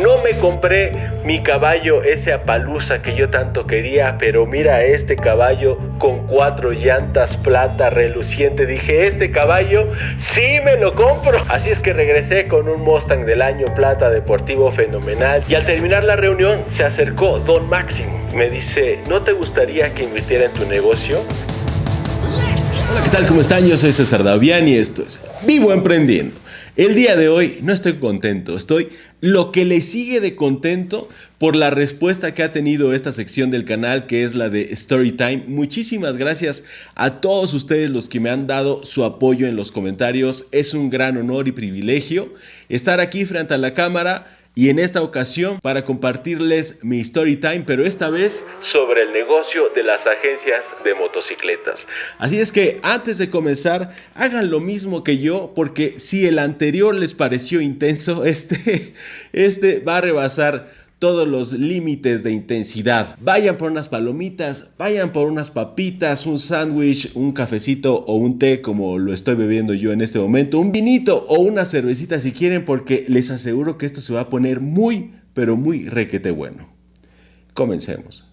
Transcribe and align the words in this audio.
No 0.00 0.22
me 0.24 0.30
compré 0.38 0.92
mi 1.24 1.42
caballo, 1.42 2.02
ese 2.02 2.32
apalusa 2.32 3.02
que 3.02 3.14
yo 3.14 3.28
tanto 3.28 3.66
quería, 3.66 4.16
pero 4.18 4.46
mira 4.46 4.82
este 4.82 5.16
caballo 5.16 5.76
con 5.98 6.26
cuatro 6.26 6.70
llantas 6.72 7.36
plata 7.36 7.90
reluciente. 7.90 8.64
Dije, 8.64 9.08
este 9.08 9.30
caballo 9.30 9.92
sí 10.34 10.60
me 10.64 10.76
lo 10.76 10.94
compro. 10.94 11.42
Así 11.48 11.70
es 11.70 11.80
que 11.80 11.92
regresé 11.92 12.48
con 12.48 12.68
un 12.68 12.80
Mustang 12.80 13.26
del 13.26 13.42
año 13.42 13.66
plata 13.76 14.08
deportivo 14.08 14.72
fenomenal. 14.72 15.42
Y 15.46 15.54
al 15.54 15.64
terminar 15.64 16.04
la 16.04 16.16
reunión 16.16 16.60
se 16.76 16.84
acercó 16.84 17.38
Don 17.40 17.68
Máximo. 17.68 18.28
Me 18.34 18.48
dice, 18.48 18.98
¿no 19.10 19.20
te 19.20 19.32
gustaría 19.32 19.92
que 19.92 20.04
invirtiera 20.04 20.46
en 20.46 20.52
tu 20.54 20.66
negocio? 20.66 21.18
Hola, 22.90 23.04
¿qué 23.04 23.10
tal? 23.10 23.26
¿Cómo 23.26 23.42
están? 23.42 23.66
Yo 23.68 23.76
soy 23.76 23.92
César 23.92 24.24
Davián 24.24 24.66
y 24.66 24.76
esto 24.76 25.02
es 25.06 25.22
Vivo 25.46 25.70
Emprendiendo. 25.70 26.41
El 26.74 26.94
día 26.94 27.16
de 27.16 27.28
hoy 27.28 27.58
no 27.60 27.74
estoy 27.74 27.98
contento, 27.98 28.56
estoy 28.56 28.88
lo 29.20 29.52
que 29.52 29.66
le 29.66 29.82
sigue 29.82 30.22
de 30.22 30.34
contento 30.34 31.06
por 31.36 31.54
la 31.54 31.68
respuesta 31.68 32.32
que 32.32 32.42
ha 32.42 32.54
tenido 32.54 32.94
esta 32.94 33.12
sección 33.12 33.50
del 33.50 33.66
canal 33.66 34.06
que 34.06 34.24
es 34.24 34.34
la 34.34 34.48
de 34.48 34.74
Storytime. 34.74 35.44
Muchísimas 35.48 36.16
gracias 36.16 36.64
a 36.94 37.20
todos 37.20 37.52
ustedes 37.52 37.90
los 37.90 38.08
que 38.08 38.20
me 38.20 38.30
han 38.30 38.46
dado 38.46 38.86
su 38.86 39.04
apoyo 39.04 39.46
en 39.46 39.54
los 39.54 39.70
comentarios. 39.70 40.46
Es 40.50 40.72
un 40.72 40.88
gran 40.88 41.18
honor 41.18 41.46
y 41.46 41.52
privilegio 41.52 42.32
estar 42.70 43.00
aquí 43.00 43.26
frente 43.26 43.52
a 43.52 43.58
la 43.58 43.74
cámara 43.74 44.38
y 44.54 44.68
en 44.68 44.78
esta 44.78 45.02
ocasión 45.02 45.60
para 45.60 45.84
compartirles 45.84 46.78
mi 46.82 47.00
story 47.00 47.36
time, 47.36 47.64
pero 47.66 47.84
esta 47.84 48.10
vez 48.10 48.44
sobre 48.60 49.02
el 49.02 49.12
negocio 49.12 49.70
de 49.74 49.82
las 49.82 50.06
agencias 50.06 50.62
de 50.84 50.94
motocicletas. 50.94 51.86
Así 52.18 52.38
es 52.38 52.52
que 52.52 52.78
antes 52.82 53.18
de 53.18 53.30
comenzar, 53.30 53.94
hagan 54.14 54.50
lo 54.50 54.60
mismo 54.60 55.02
que 55.04 55.18
yo, 55.18 55.52
porque 55.54 55.98
si 55.98 56.26
el 56.26 56.38
anterior 56.38 56.94
les 56.94 57.14
pareció 57.14 57.60
intenso, 57.60 58.24
este, 58.26 58.94
este 59.32 59.80
va 59.80 59.98
a 59.98 60.00
rebasar 60.02 60.81
todos 61.02 61.26
los 61.26 61.52
límites 61.52 62.22
de 62.22 62.30
intensidad. 62.30 63.18
Vayan 63.20 63.56
por 63.56 63.72
unas 63.72 63.88
palomitas, 63.88 64.68
vayan 64.78 65.10
por 65.10 65.28
unas 65.28 65.50
papitas, 65.50 66.26
un 66.26 66.38
sándwich, 66.38 67.10
un 67.16 67.32
cafecito 67.32 68.04
o 68.04 68.14
un 68.14 68.38
té 68.38 68.60
como 68.60 69.00
lo 69.00 69.12
estoy 69.12 69.34
bebiendo 69.34 69.74
yo 69.74 69.90
en 69.90 70.00
este 70.00 70.20
momento, 70.20 70.60
un 70.60 70.70
vinito 70.70 71.24
o 71.26 71.40
una 71.40 71.64
cervecita 71.64 72.20
si 72.20 72.30
quieren 72.30 72.64
porque 72.64 73.04
les 73.08 73.32
aseguro 73.32 73.78
que 73.78 73.86
esto 73.86 74.00
se 74.00 74.14
va 74.14 74.20
a 74.20 74.30
poner 74.30 74.60
muy, 74.60 75.10
pero 75.34 75.56
muy 75.56 75.88
requete 75.88 76.30
bueno. 76.30 76.68
Comencemos. 77.52 78.31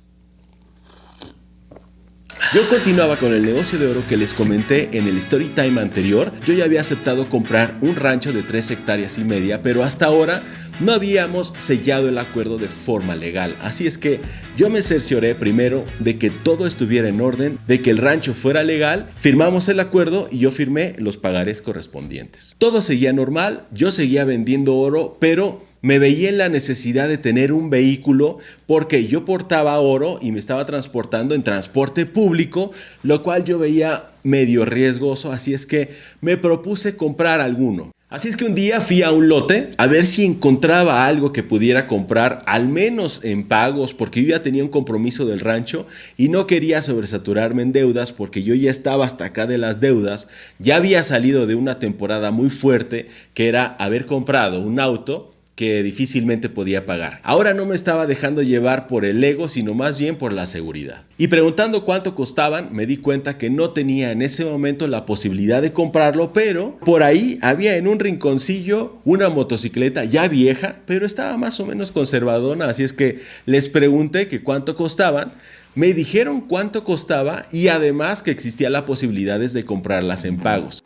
Yo 2.51 2.67
continuaba 2.67 3.17
con 3.17 3.31
el 3.31 3.43
negocio 3.43 3.77
de 3.77 3.85
oro 3.85 4.01
que 4.09 4.17
les 4.17 4.33
comenté 4.33 4.97
en 4.97 5.07
el 5.07 5.17
story 5.17 5.49
time 5.49 5.79
anterior. 5.79 6.33
Yo 6.43 6.55
ya 6.55 6.65
había 6.65 6.81
aceptado 6.81 7.29
comprar 7.29 7.77
un 7.81 7.95
rancho 7.95 8.33
de 8.33 8.41
3 8.41 8.71
hectáreas 8.71 9.19
y 9.19 9.23
media, 9.23 9.61
pero 9.61 9.83
hasta 9.83 10.07
ahora 10.07 10.43
no 10.79 10.93
habíamos 10.93 11.53
sellado 11.57 12.09
el 12.09 12.17
acuerdo 12.17 12.57
de 12.57 12.69
forma 12.69 13.15
legal. 13.15 13.55
Así 13.61 13.85
es 13.85 13.99
que 13.99 14.21
yo 14.57 14.69
me 14.71 14.81
cercioré 14.81 15.35
primero 15.35 15.85
de 15.99 16.17
que 16.17 16.31
todo 16.31 16.65
estuviera 16.65 17.07
en 17.07 17.21
orden, 17.21 17.59
de 17.67 17.81
que 17.81 17.91
el 17.91 17.99
rancho 17.99 18.33
fuera 18.33 18.63
legal, 18.63 19.11
firmamos 19.15 19.69
el 19.69 19.79
acuerdo 19.79 20.27
y 20.31 20.39
yo 20.39 20.49
firmé 20.49 20.95
los 20.97 21.17
pagares 21.17 21.61
correspondientes. 21.61 22.55
Todo 22.57 22.81
seguía 22.81 23.13
normal, 23.13 23.67
yo 23.71 23.91
seguía 23.91 24.25
vendiendo 24.25 24.75
oro, 24.75 25.17
pero 25.19 25.68
me 25.81 25.99
veía 25.99 26.29
en 26.29 26.37
la 26.37 26.49
necesidad 26.49 27.07
de 27.07 27.17
tener 27.17 27.51
un 27.51 27.69
vehículo 27.69 28.39
porque 28.65 29.07
yo 29.07 29.25
portaba 29.25 29.79
oro 29.79 30.19
y 30.21 30.31
me 30.31 30.39
estaba 30.39 30.65
transportando 30.65 31.35
en 31.35 31.43
transporte 31.43 32.05
público, 32.05 32.71
lo 33.03 33.23
cual 33.23 33.45
yo 33.45 33.59
veía 33.59 34.09
medio 34.23 34.65
riesgoso, 34.65 35.31
así 35.31 35.53
es 35.53 35.65
que 35.65 35.89
me 36.21 36.37
propuse 36.37 36.95
comprar 36.95 37.39
alguno. 37.39 37.91
Así 38.09 38.27
es 38.27 38.35
que 38.35 38.45
un 38.45 38.55
día 38.55 38.81
fui 38.81 39.03
a 39.03 39.11
un 39.11 39.29
lote 39.29 39.69
a 39.77 39.85
ver 39.85 40.07
si 40.07 40.25
encontraba 40.25 41.05
algo 41.05 41.31
que 41.31 41.43
pudiera 41.43 41.85
comprar, 41.85 42.41
al 42.47 42.67
menos 42.67 43.23
en 43.23 43.47
pagos, 43.47 43.93
porque 43.93 44.23
yo 44.23 44.29
ya 44.29 44.41
tenía 44.41 44.63
un 44.63 44.71
compromiso 44.71 45.27
del 45.27 45.41
rancho 45.41 45.85
y 46.17 46.29
no 46.29 46.47
quería 46.47 46.81
sobresaturarme 46.81 47.61
en 47.61 47.71
deudas 47.71 48.11
porque 48.11 48.41
yo 48.41 48.55
ya 48.55 48.71
estaba 48.71 49.05
hasta 49.05 49.25
acá 49.25 49.45
de 49.45 49.59
las 49.59 49.79
deudas, 49.79 50.27
ya 50.57 50.77
había 50.77 51.03
salido 51.03 51.45
de 51.45 51.53
una 51.53 51.77
temporada 51.77 52.31
muy 52.31 52.49
fuerte 52.49 53.09
que 53.35 53.47
era 53.47 53.67
haber 53.77 54.07
comprado 54.07 54.59
un 54.59 54.79
auto 54.79 55.35
que 55.59 55.83
difícilmente 55.83 56.47
podía 56.47 56.85
pagar. 56.85 57.19
Ahora 57.21 57.53
no 57.53 57.65
me 57.65 57.75
estaba 57.75 58.07
dejando 58.07 58.41
llevar 58.41 58.87
por 58.87 59.03
el 59.03 59.21
ego, 59.21 59.49
sino 59.49 59.73
más 59.73 59.99
bien 59.99 60.15
por 60.15 60.31
la 60.31 60.45
seguridad. 60.45 61.03
Y 61.17 61.27
preguntando 61.27 61.83
cuánto 61.83 62.15
costaban, 62.15 62.69
me 62.71 62.85
di 62.85 62.95
cuenta 62.95 63.37
que 63.37 63.49
no 63.49 63.71
tenía 63.71 64.13
en 64.13 64.21
ese 64.21 64.45
momento 64.45 64.87
la 64.87 65.05
posibilidad 65.05 65.61
de 65.61 65.73
comprarlo, 65.73 66.31
pero 66.31 66.79
por 66.85 67.03
ahí 67.03 67.39
había 67.41 67.75
en 67.75 67.89
un 67.89 67.99
rinconcillo 67.99 69.01
una 69.03 69.27
motocicleta 69.27 70.05
ya 70.05 70.29
vieja, 70.29 70.77
pero 70.85 71.05
estaba 71.05 71.35
más 71.35 71.59
o 71.59 71.65
menos 71.65 71.91
conservadona, 71.91 72.69
así 72.69 72.83
es 72.83 72.93
que 72.93 73.19
les 73.45 73.67
pregunté 73.67 74.29
que 74.29 74.41
cuánto 74.41 74.77
costaban. 74.77 75.33
Me 75.75 75.93
dijeron 75.93 76.41
cuánto 76.41 76.83
costaba 76.83 77.45
y 77.51 77.67
además 77.67 78.23
que 78.23 78.31
existía 78.31 78.69
la 78.69 78.85
posibilidad 78.85 79.39
de 79.39 79.65
comprarlas 79.65 80.25
en 80.25 80.37
pagos. 80.37 80.78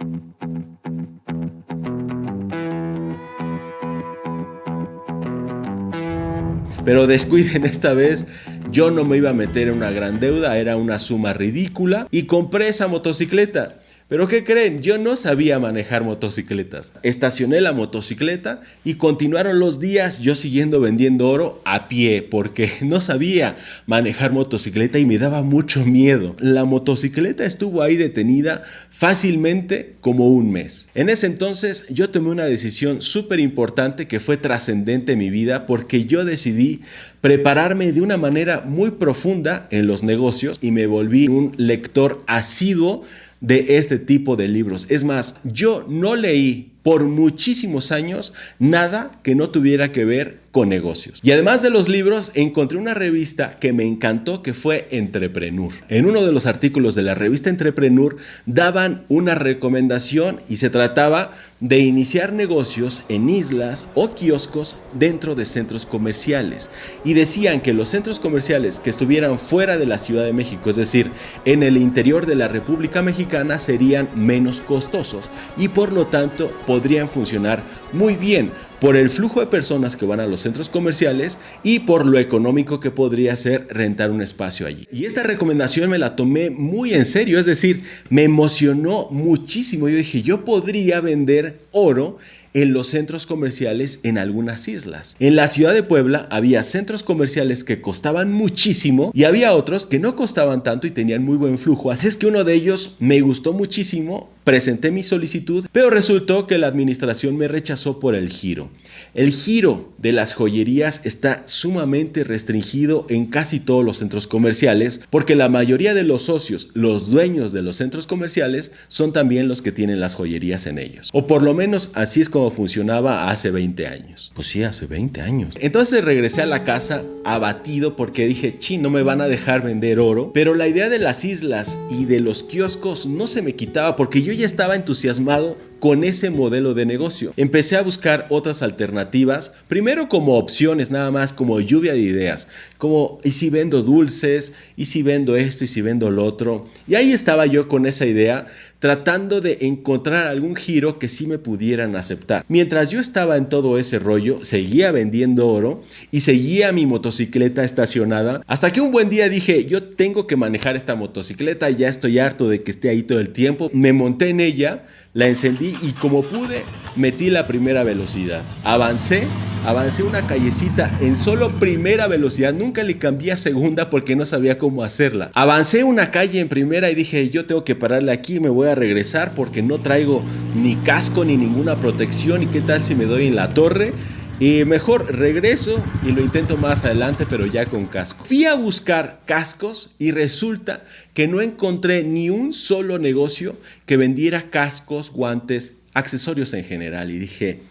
Pero 6.85 7.07
descuiden 7.07 7.65
esta 7.65 7.93
vez, 7.93 8.25
yo 8.71 8.91
no 8.91 9.05
me 9.05 9.17
iba 9.17 9.29
a 9.29 9.33
meter 9.33 9.69
en 9.69 9.75
una 9.75 9.91
gran 9.91 10.19
deuda, 10.19 10.57
era 10.57 10.75
una 10.75 10.99
suma 10.99 11.33
ridícula 11.33 12.07
y 12.11 12.23
compré 12.23 12.67
esa 12.67 12.87
motocicleta. 12.87 13.79
Pero 14.13 14.27
¿qué 14.27 14.43
creen? 14.43 14.83
Yo 14.83 14.99
no 14.99 15.15
sabía 15.15 15.57
manejar 15.57 16.03
motocicletas. 16.03 16.93
Estacioné 17.01 17.61
la 17.61 17.73
motocicleta 17.73 18.61
y 18.83 18.93
continuaron 18.93 19.57
los 19.57 19.79
días 19.79 20.19
yo 20.19 20.35
siguiendo 20.35 20.79
vendiendo 20.79 21.29
oro 21.29 21.59
a 21.65 21.87
pie 21.87 22.21
porque 22.21 22.69
no 22.83 23.01
sabía 23.01 23.55
manejar 23.87 24.31
motocicleta 24.31 24.99
y 24.99 25.07
me 25.07 25.17
daba 25.17 25.41
mucho 25.41 25.83
miedo. 25.83 26.35
La 26.37 26.63
motocicleta 26.63 27.43
estuvo 27.43 27.81
ahí 27.81 27.95
detenida 27.95 28.61
fácilmente 28.91 29.95
como 29.99 30.27
un 30.27 30.51
mes. 30.51 30.89
En 30.93 31.09
ese 31.09 31.25
entonces 31.25 31.87
yo 31.89 32.11
tomé 32.11 32.29
una 32.29 32.45
decisión 32.45 33.01
súper 33.01 33.39
importante 33.39 34.07
que 34.07 34.19
fue 34.19 34.37
trascendente 34.37 35.13
en 35.13 35.17
mi 35.17 35.31
vida 35.31 35.65
porque 35.65 36.05
yo 36.05 36.23
decidí 36.23 36.81
prepararme 37.21 37.91
de 37.91 38.01
una 38.01 38.17
manera 38.17 38.61
muy 38.61 38.91
profunda 38.91 39.67
en 39.71 39.87
los 39.87 40.03
negocios 40.03 40.59
y 40.61 40.69
me 40.69 40.85
volví 40.85 41.29
un 41.29 41.53
lector 41.57 42.21
asiduo 42.27 43.05
de 43.43 43.77
este 43.77 43.99
tipo 43.99 44.37
de 44.37 44.47
libros. 44.47 44.87
Es 44.89 45.03
más, 45.03 45.41
yo 45.43 45.85
no 45.89 46.15
leí 46.15 46.72
por 46.83 47.05
muchísimos 47.05 47.91
años 47.91 48.33
nada 48.59 49.19
que 49.23 49.35
no 49.35 49.49
tuviera 49.49 49.91
que 49.91 50.05
ver 50.05 50.43
con 50.53 50.69
negocios. 50.69 51.19
Y 51.23 51.31
además 51.31 51.63
de 51.63 51.71
los 51.71 51.89
libros, 51.89 52.31
encontré 52.35 52.77
una 52.77 52.93
revista 52.93 53.57
que 53.59 53.73
me 53.73 53.85
encantó 53.85 54.43
que 54.43 54.53
fue 54.53 54.87
Entrepreneur. 54.91 55.73
En 55.89 56.05
uno 56.05 56.23
de 56.23 56.31
los 56.31 56.45
artículos 56.45 56.93
de 56.93 57.01
la 57.01 57.15
revista 57.15 57.49
Entrepreneur 57.49 58.17
daban 58.45 59.03
una 59.09 59.33
recomendación 59.33 60.41
y 60.47 60.57
se 60.57 60.69
trataba 60.69 61.31
de 61.59 61.79
iniciar 61.79 62.33
negocios 62.33 63.03
en 63.09 63.29
islas 63.29 63.87
o 63.95 64.09
kioscos 64.09 64.75
dentro 64.93 65.33
de 65.33 65.45
centros 65.45 65.87
comerciales. 65.87 66.69
Y 67.03 67.13
decían 67.15 67.61
que 67.61 67.73
los 67.73 67.89
centros 67.89 68.19
comerciales 68.19 68.79
que 68.79 68.91
estuvieran 68.91 69.39
fuera 69.39 69.77
de 69.77 69.87
la 69.87 69.97
Ciudad 69.97 70.23
de 70.23 70.33
México, 70.33 70.69
es 70.69 70.75
decir, 70.75 71.09
en 71.45 71.63
el 71.63 71.77
interior 71.77 72.27
de 72.27 72.35
la 72.35 72.47
República 72.47 73.01
Mexicana, 73.01 73.57
serían 73.57 74.07
menos 74.13 74.61
costosos 74.61 75.31
y 75.57 75.69
por 75.69 75.91
lo 75.91 76.05
tanto 76.07 76.51
podrían 76.73 77.07
funcionar 77.07 77.61
muy 77.91 78.15
bien 78.15 78.49
por 78.79 78.95
el 78.95 79.11
flujo 79.11 79.39
de 79.39 79.45
personas 79.45 79.95
que 79.95 80.07
van 80.07 80.19
a 80.19 80.25
los 80.25 80.41
centros 80.41 80.69
comerciales 80.69 81.37
y 81.61 81.81
por 81.81 82.03
lo 82.03 82.17
económico 82.17 82.79
que 82.79 82.89
podría 82.89 83.35
ser 83.35 83.67
rentar 83.69 84.09
un 84.09 84.23
espacio 84.23 84.65
allí. 84.65 84.87
Y 84.91 85.05
esta 85.05 85.21
recomendación 85.21 85.87
me 85.87 85.99
la 85.99 86.15
tomé 86.15 86.49
muy 86.49 86.95
en 86.95 87.05
serio, 87.05 87.39
es 87.39 87.45
decir, 87.45 87.83
me 88.09 88.23
emocionó 88.23 89.07
muchísimo. 89.11 89.87
Yo 89.87 89.97
dije, 89.97 90.23
yo 90.23 90.43
podría 90.43 90.99
vender 90.99 91.59
oro 91.71 92.17
en 92.53 92.73
los 92.73 92.87
centros 92.87 93.25
comerciales 93.25 93.99
en 94.03 94.17
algunas 94.17 94.67
islas. 94.67 95.15
En 95.19 95.35
la 95.35 95.47
ciudad 95.47 95.73
de 95.73 95.83
Puebla 95.83 96.27
había 96.29 96.63
centros 96.63 97.03
comerciales 97.03 97.63
que 97.63 97.81
costaban 97.81 98.31
muchísimo 98.31 99.11
y 99.13 99.23
había 99.23 99.53
otros 99.53 99.85
que 99.85 99.99
no 99.99 100.15
costaban 100.15 100.63
tanto 100.63 100.87
y 100.87 100.91
tenían 100.91 101.23
muy 101.23 101.37
buen 101.37 101.57
flujo. 101.57 101.91
Así 101.91 102.07
es 102.07 102.17
que 102.17 102.27
uno 102.27 102.43
de 102.43 102.53
ellos 102.53 102.95
me 102.99 103.21
gustó 103.21 103.53
muchísimo 103.53 104.29
Presenté 104.43 104.91
mi 104.91 105.03
solicitud, 105.03 105.65
pero 105.71 105.89
resultó 105.89 106.47
que 106.47 106.57
la 106.57 106.67
administración 106.67 107.37
me 107.37 107.47
rechazó 107.47 107.99
por 107.99 108.15
el 108.15 108.29
giro. 108.29 108.69
El 109.13 109.31
giro 109.31 109.93
de 109.97 110.11
las 110.11 110.33
joyerías 110.33 111.01
está 111.05 111.47
sumamente 111.47 112.23
restringido 112.23 113.05
en 113.09 113.27
casi 113.27 113.59
todos 113.59 113.85
los 113.85 113.97
centros 113.97 114.27
comerciales 114.27 115.01
porque 115.09 115.35
la 115.35 115.49
mayoría 115.49 115.93
de 115.93 116.03
los 116.03 116.23
socios, 116.23 116.69
los 116.73 117.09
dueños 117.09 117.53
de 117.53 117.61
los 117.61 117.77
centros 117.77 118.05
comerciales, 118.05 118.73
son 118.87 119.13
también 119.13 119.47
los 119.47 119.61
que 119.61 119.71
tienen 119.71 119.99
las 119.99 120.13
joyerías 120.13 120.67
en 120.67 120.77
ellos. 120.77 121.09
O 121.13 121.25
por 121.25 121.41
lo 121.41 121.53
menos 121.53 121.91
así 121.93 122.19
es 122.19 122.29
como 122.29 122.51
funcionaba 122.51 123.29
hace 123.29 123.51
20 123.51 123.87
años. 123.87 124.31
Pues 124.35 124.47
sí, 124.47 124.63
hace 124.63 124.87
20 124.87 125.21
años. 125.21 125.55
Entonces 125.59 126.03
regresé 126.03 126.41
a 126.41 126.45
la 126.45 126.63
casa 126.63 127.03
abatido 127.23 127.95
porque 127.95 128.27
dije, 128.27 128.57
chi, 128.57 128.77
no 128.77 128.89
me 128.89 129.03
van 129.03 129.21
a 129.21 129.27
dejar 129.27 129.63
vender 129.63 129.99
oro. 129.99 130.31
Pero 130.33 130.53
la 130.53 130.67
idea 130.67 130.89
de 130.89 130.99
las 130.99 131.23
islas 131.23 131.77
y 131.89 132.05
de 132.05 132.19
los 132.19 132.43
kioscos 132.43 133.05
no 133.05 133.27
se 133.27 133.41
me 133.41 133.55
quitaba 133.55 133.95
porque 133.95 134.21
yo 134.21 134.32
estaba 134.41 134.75
entusiasmado 134.75 135.57
con 135.83 136.05
ese 136.05 136.29
modelo 136.29 136.73
de 136.73 136.85
negocio. 136.85 137.33
Empecé 137.35 137.75
a 137.75 137.81
buscar 137.81 138.25
otras 138.29 138.61
alternativas, 138.61 139.53
primero 139.67 140.07
como 140.07 140.37
opciones 140.37 140.91
nada 140.91 141.11
más, 141.11 141.33
como 141.33 141.59
lluvia 141.59 141.91
de 141.91 141.99
ideas, 141.99 142.47
como 142.77 143.17
y 143.25 143.33
si 143.33 143.49
vendo 143.49 143.83
dulces, 143.83 144.55
y 144.77 144.85
si 144.85 145.03
vendo 145.03 145.35
esto, 145.35 145.65
y 145.65 145.67
si 145.67 145.81
vendo 145.81 146.09
lo 146.09 146.23
otro. 146.23 146.67
Y 146.87 146.95
ahí 146.95 147.11
estaba 147.11 147.45
yo 147.45 147.67
con 147.67 147.85
esa 147.85 148.05
idea 148.05 148.47
tratando 148.83 149.39
de 149.39 149.59
encontrar 149.61 150.27
algún 150.27 150.57
giro 150.57 150.99
que 150.99 151.07
sí 151.07 151.25
me 151.25 151.37
pudieran 151.37 151.95
aceptar. 151.95 152.43
Mientras 152.49 152.89
yo 152.89 152.99
estaba 152.99 153.37
en 153.37 153.47
todo 153.47 153.79
ese 153.79 153.97
rollo, 153.97 154.43
seguía 154.43 154.91
vendiendo 154.91 155.47
oro 155.47 155.81
y 156.11 156.19
seguía 156.19 156.73
mi 156.73 156.85
motocicleta 156.85 157.63
estacionada, 157.63 158.43
hasta 158.45 158.73
que 158.73 158.81
un 158.81 158.91
buen 158.91 159.09
día 159.09 159.29
dije, 159.29 159.63
yo 159.63 159.83
tengo 159.83 160.27
que 160.27 160.35
manejar 160.35 160.75
esta 160.75 160.95
motocicleta, 160.95 161.69
ya 161.69 161.87
estoy 161.87 162.19
harto 162.19 162.49
de 162.49 162.61
que 162.61 162.71
esté 162.71 162.89
ahí 162.89 163.03
todo 163.03 163.21
el 163.21 163.29
tiempo, 163.29 163.71
me 163.71 163.93
monté 163.93 164.27
en 164.27 164.41
ella, 164.41 164.83
la 165.13 165.27
encendí 165.27 165.75
y 165.81 165.91
como 165.91 166.23
pude 166.23 166.63
metí 166.95 167.29
la 167.29 167.47
primera 167.47 167.83
velocidad. 167.83 168.41
Avancé, 168.63 169.23
avancé 169.65 170.03
una 170.03 170.21
callecita 170.25 170.91
en 171.01 171.15
solo 171.15 171.49
primera 171.51 172.07
velocidad, 172.07 172.53
nunca 172.53 172.83
le 172.83 172.97
cambié 172.97 173.31
a 173.31 173.37
segunda 173.37 173.89
porque 173.89 174.15
no 174.15 174.25
sabía 174.25 174.57
cómo 174.57 174.83
hacerla. 174.83 175.31
Avancé 175.33 175.83
una 175.83 176.11
calle 176.11 176.39
en 176.39 176.49
primera 176.49 176.89
y 176.89 176.95
dije, 176.95 177.29
yo 177.29 177.45
tengo 177.45 177.63
que 177.63 177.75
pararle 177.75 178.11
aquí, 178.11 178.39
me 178.39 178.49
voy 178.49 178.67
a 178.67 178.75
regresar 178.75 179.33
porque 179.35 179.61
no 179.61 179.79
traigo 179.79 180.23
ni 180.55 180.75
casco 180.77 181.25
ni 181.25 181.37
ninguna 181.37 181.75
protección 181.75 182.43
y 182.43 182.47
qué 182.47 182.61
tal 182.61 182.81
si 182.81 182.95
me 182.95 183.05
doy 183.05 183.27
en 183.27 183.35
la 183.35 183.49
torre. 183.49 183.93
Y 184.43 184.65
mejor 184.65 185.15
regreso 185.15 185.81
y 186.05 186.11
lo 186.11 186.19
intento 186.19 186.57
más 186.57 186.83
adelante, 186.83 187.25
pero 187.29 187.45
ya 187.45 187.65
con 187.65 187.85
casco. 187.85 188.25
Fui 188.25 188.43
a 188.43 188.55
buscar 188.55 189.21
cascos 189.25 189.95
y 189.99 190.11
resulta 190.11 190.83
que 191.13 191.29
no 191.29 191.39
encontré 191.39 192.03
ni 192.03 192.29
un 192.29 192.51
solo 192.51 192.99
negocio 192.99 193.55
que 193.85 193.95
vendiera 193.95 194.49
cascos, 194.49 195.11
guantes, 195.11 195.77
accesorios 195.93 196.53
en 196.53 196.65
general. 196.65 197.09
Y 197.09 197.19
dije, 197.19 197.61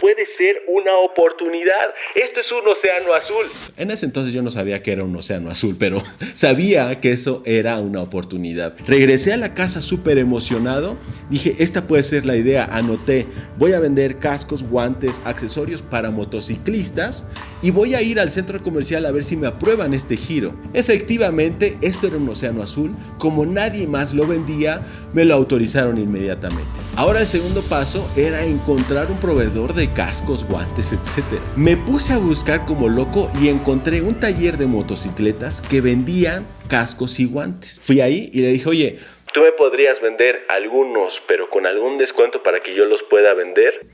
puede 0.00 0.26
ser 0.36 0.62
una 0.68 0.96
oportunidad. 0.96 1.94
Esto 2.14 2.40
es 2.40 2.50
un 2.52 2.66
océano 2.68 3.14
azul. 3.14 3.46
En 3.76 3.90
ese 3.90 4.06
entonces 4.06 4.32
yo 4.32 4.42
no 4.42 4.50
sabía 4.50 4.82
que 4.82 4.92
era 4.92 5.04
un 5.04 5.14
océano 5.14 5.50
azul, 5.50 5.76
pero 5.78 6.02
sabía 6.34 7.00
que 7.00 7.12
eso 7.12 7.42
era 7.44 7.78
una 7.78 8.02
oportunidad. 8.02 8.74
Regresé 8.86 9.32
a 9.32 9.36
la 9.36 9.54
casa 9.54 9.82
súper 9.82 10.18
emocionado. 10.18 10.96
Dije, 11.28 11.54
esta 11.58 11.86
puede 11.86 12.02
ser 12.02 12.26
la 12.26 12.36
idea. 12.36 12.64
Anoté, 12.64 13.26
voy 13.58 13.72
a 13.72 13.80
vender 13.80 14.18
cascos, 14.18 14.62
guantes, 14.62 15.20
accesorios 15.24 15.82
para 15.82 16.10
motociclistas 16.10 17.26
y 17.62 17.70
voy 17.70 17.94
a 17.94 18.02
ir 18.02 18.20
al 18.20 18.30
centro 18.30 18.62
comercial 18.62 19.06
a 19.06 19.10
ver 19.10 19.24
si 19.24 19.36
me 19.36 19.46
aprueban 19.46 19.94
este 19.94 20.16
giro. 20.16 20.54
Efectivamente, 20.72 21.76
esto 21.80 22.06
era 22.06 22.16
un 22.16 22.28
océano 22.28 22.62
azul. 22.62 22.94
Como 23.18 23.44
nadie 23.46 23.86
más 23.86 24.14
lo 24.14 24.26
vendía, 24.26 24.82
me 25.12 25.24
lo 25.24 25.34
autorizaron 25.34 25.98
inmediatamente. 25.98 26.64
Ahora 26.96 27.20
el 27.20 27.26
segundo 27.26 27.62
paso 27.62 28.10
era 28.16 28.44
encontrar 28.44 29.10
un 29.10 29.18
proveedor 29.18 29.74
de 29.74 29.92
cascos, 29.92 30.44
guantes, 30.44 30.92
etc. 30.92 31.24
Me 31.56 31.76
puse 31.76 32.12
a 32.12 32.18
buscar 32.18 32.64
como 32.64 32.88
loco 32.88 33.30
y 33.40 33.48
encontré 33.48 34.00
un 34.02 34.18
taller 34.18 34.56
de 34.56 34.66
motocicletas 34.66 35.60
que 35.60 35.80
vendía 35.80 36.44
cascos 36.68 37.20
y 37.20 37.26
guantes. 37.26 37.80
Fui 37.80 38.00
ahí 38.00 38.30
y 38.32 38.40
le 38.40 38.52
dije, 38.52 38.68
oye, 38.68 38.98
¿Tú 39.32 39.42
me 39.42 39.52
podrías 39.52 40.00
vender 40.00 40.44
algunos, 40.48 41.14
pero 41.28 41.48
con 41.50 41.64
algún 41.64 41.98
descuento 41.98 42.42
para 42.42 42.60
que 42.60 42.74
yo 42.74 42.84
los 42.84 43.00
pueda 43.04 43.32
vender? 43.32 43.86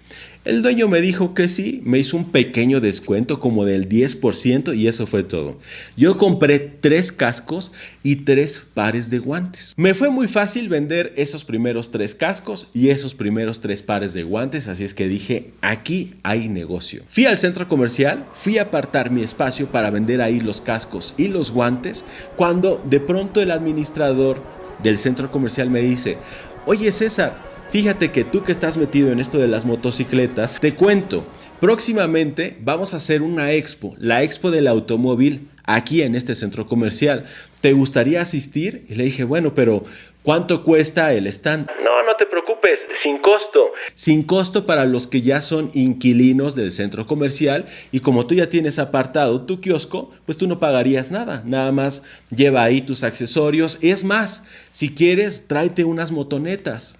El 0.46 0.62
dueño 0.62 0.86
me 0.86 1.00
dijo 1.00 1.34
que 1.34 1.48
sí, 1.48 1.82
me 1.84 1.98
hizo 1.98 2.16
un 2.16 2.30
pequeño 2.30 2.80
descuento 2.80 3.40
como 3.40 3.64
del 3.64 3.88
10% 3.88 4.76
y 4.76 4.86
eso 4.86 5.04
fue 5.08 5.24
todo. 5.24 5.58
Yo 5.96 6.16
compré 6.16 6.60
tres 6.60 7.10
cascos 7.10 7.72
y 8.04 8.14
tres 8.14 8.64
pares 8.72 9.10
de 9.10 9.18
guantes. 9.18 9.74
Me 9.76 9.92
fue 9.92 10.08
muy 10.08 10.28
fácil 10.28 10.68
vender 10.68 11.12
esos 11.16 11.44
primeros 11.44 11.90
tres 11.90 12.14
cascos 12.14 12.68
y 12.72 12.90
esos 12.90 13.12
primeros 13.16 13.58
tres 13.58 13.82
pares 13.82 14.14
de 14.14 14.22
guantes, 14.22 14.68
así 14.68 14.84
es 14.84 14.94
que 14.94 15.08
dije, 15.08 15.50
aquí 15.62 16.14
hay 16.22 16.48
negocio. 16.48 17.02
Fui 17.08 17.26
al 17.26 17.38
centro 17.38 17.66
comercial, 17.66 18.24
fui 18.30 18.58
a 18.58 18.62
apartar 18.62 19.10
mi 19.10 19.24
espacio 19.24 19.66
para 19.72 19.90
vender 19.90 20.22
ahí 20.22 20.38
los 20.38 20.60
cascos 20.60 21.14
y 21.16 21.26
los 21.26 21.50
guantes, 21.50 22.04
cuando 22.36 22.80
de 22.88 23.00
pronto 23.00 23.40
el 23.40 23.50
administrador 23.50 24.40
del 24.80 24.96
centro 24.96 25.32
comercial 25.32 25.70
me 25.70 25.80
dice, 25.80 26.18
oye 26.66 26.92
César, 26.92 27.55
fíjate 27.70 28.10
que 28.10 28.24
tú 28.24 28.42
que 28.42 28.52
estás 28.52 28.76
metido 28.76 29.10
en 29.10 29.20
esto 29.20 29.38
de 29.38 29.48
las 29.48 29.64
motocicletas, 29.64 30.58
te 30.60 30.74
cuento, 30.74 31.26
próximamente 31.60 32.56
vamos 32.60 32.94
a 32.94 32.98
hacer 32.98 33.22
una 33.22 33.52
expo, 33.52 33.94
la 33.98 34.22
expo 34.22 34.50
del 34.50 34.66
automóvil 34.66 35.48
aquí 35.66 36.02
en 36.02 36.14
este 36.14 36.34
centro 36.34 36.66
comercial. 36.66 37.24
¿Te 37.60 37.72
gustaría 37.72 38.22
asistir? 38.22 38.84
Y 38.88 38.94
le 38.94 39.04
dije, 39.04 39.24
bueno, 39.24 39.54
pero 39.54 39.82
¿cuánto 40.22 40.62
cuesta 40.62 41.12
el 41.12 41.26
stand? 41.26 41.66
No, 41.82 42.02
no 42.02 42.14
te 42.16 42.26
preocupes, 42.26 42.80
sin 43.02 43.18
costo. 43.18 43.72
Sin 43.94 44.22
costo 44.22 44.66
para 44.66 44.84
los 44.84 45.06
que 45.06 45.22
ya 45.22 45.40
son 45.40 45.70
inquilinos 45.74 46.54
del 46.54 46.70
centro 46.70 47.06
comercial 47.06 47.66
y 47.90 48.00
como 48.00 48.26
tú 48.26 48.34
ya 48.34 48.48
tienes 48.48 48.78
apartado 48.78 49.42
tu 49.42 49.60
kiosco, 49.60 50.12
pues 50.24 50.38
tú 50.38 50.46
no 50.46 50.60
pagarías 50.60 51.10
nada. 51.10 51.42
Nada 51.44 51.72
más 51.72 52.04
lleva 52.30 52.62
ahí 52.62 52.82
tus 52.82 53.02
accesorios. 53.02 53.78
Es 53.82 54.04
más, 54.04 54.46
si 54.70 54.94
quieres, 54.94 55.48
tráete 55.48 55.84
unas 55.84 56.12
motonetas. 56.12 56.98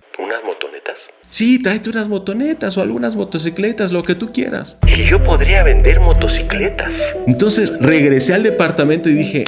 Sí, 1.29 1.61
tráete 1.63 1.91
unas 1.91 2.09
motonetas 2.09 2.79
o 2.79 2.83
algunas 2.83 3.17
motocicletas, 3.17 3.93
lo 3.93 4.03
que 4.03 4.15
tú 4.15 4.33
quieras. 4.33 4.79
Y 4.87 5.05
yo 5.09 5.23
podría 5.23 5.63
vender 5.63 6.01
motocicletas. 6.01 6.91
Entonces 7.27 7.73
regresé 7.81 8.35
al 8.35 8.43
departamento 8.43 9.09
y 9.09 9.15
dije, 9.15 9.45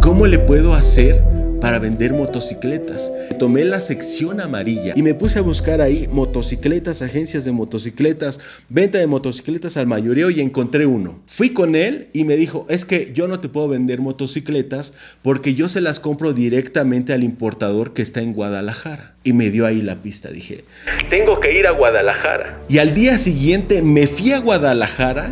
¿cómo 0.00 0.26
le 0.26 0.38
puedo 0.38 0.74
hacer 0.74 1.22
para 1.62 1.78
vender 1.78 2.12
motocicletas. 2.12 3.12
Tomé 3.38 3.64
la 3.64 3.80
sección 3.80 4.40
amarilla 4.40 4.94
y 4.96 5.02
me 5.02 5.14
puse 5.14 5.38
a 5.38 5.42
buscar 5.42 5.80
ahí 5.80 6.08
motocicletas, 6.10 7.02
agencias 7.02 7.44
de 7.44 7.52
motocicletas, 7.52 8.40
venta 8.68 8.98
de 8.98 9.06
motocicletas 9.06 9.76
al 9.76 9.86
mayoreo 9.86 10.28
y 10.30 10.40
encontré 10.40 10.86
uno. 10.86 11.20
Fui 11.26 11.50
con 11.50 11.76
él 11.76 12.08
y 12.12 12.24
me 12.24 12.36
dijo, 12.36 12.66
es 12.68 12.84
que 12.84 13.12
yo 13.14 13.28
no 13.28 13.38
te 13.38 13.48
puedo 13.48 13.68
vender 13.68 14.00
motocicletas 14.00 14.92
porque 15.22 15.54
yo 15.54 15.68
se 15.68 15.80
las 15.80 16.00
compro 16.00 16.32
directamente 16.32 17.12
al 17.12 17.22
importador 17.22 17.92
que 17.92 18.02
está 18.02 18.20
en 18.20 18.32
Guadalajara. 18.32 19.14
Y 19.22 19.32
me 19.32 19.50
dio 19.50 19.64
ahí 19.64 19.82
la 19.82 20.02
pista, 20.02 20.30
dije, 20.30 20.64
tengo 21.10 21.38
que 21.38 21.56
ir 21.56 21.68
a 21.68 21.70
Guadalajara. 21.70 22.58
Y 22.68 22.78
al 22.78 22.92
día 22.92 23.18
siguiente 23.18 23.82
me 23.82 24.08
fui 24.08 24.32
a 24.32 24.40
Guadalajara 24.40 25.30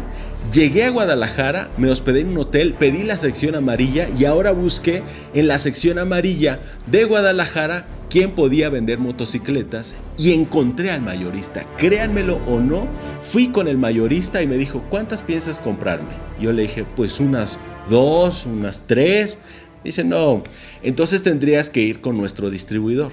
Llegué 0.53 0.85
a 0.85 0.91
Guadalajara, 0.91 1.71
me 1.79 1.91
hospedé 1.91 2.21
en 2.21 2.31
un 2.31 2.39
hotel, 2.39 2.75
pedí 2.75 3.05
la 3.05 3.17
sección 3.17 3.55
amarilla 3.55 4.09
y 4.19 4.25
ahora 4.25 4.51
busqué 4.51 5.05
en 5.33 5.47
la 5.47 5.61
sección 5.61 5.97
amarilla 6.01 6.59
de 6.89 7.05
Guadalajara 7.05 7.87
quién 8.09 8.33
podía 8.33 8.69
vender 8.69 8.99
motocicletas 8.99 9.95
y 10.19 10.33
encontré 10.33 10.91
al 10.91 11.03
mayorista. 11.03 11.65
Créanmelo 11.77 12.41
o 12.49 12.59
no, 12.59 12.89
fui 13.21 13.49
con 13.49 13.69
el 13.69 13.79
mayorista 13.79 14.43
y 14.43 14.49
me 14.49 14.59
dijo, 14.59 14.83
¿cuántas 14.91 15.23
piensas 15.23 15.61
comprarme? 15.61 16.11
Yo 16.41 16.53
le 16.53 16.63
dije, 16.63 16.85
pues 16.97 17.21
unas 17.21 17.57
dos, 17.89 18.45
unas 18.45 18.89
tres. 18.89 19.39
Dice, 19.85 20.03
no, 20.03 20.43
entonces 20.83 21.23
tendrías 21.23 21.71
que 21.71 21.83
ir 21.83 22.01
con 22.01 22.17
nuestro 22.17 22.51
distribuidor, 22.51 23.13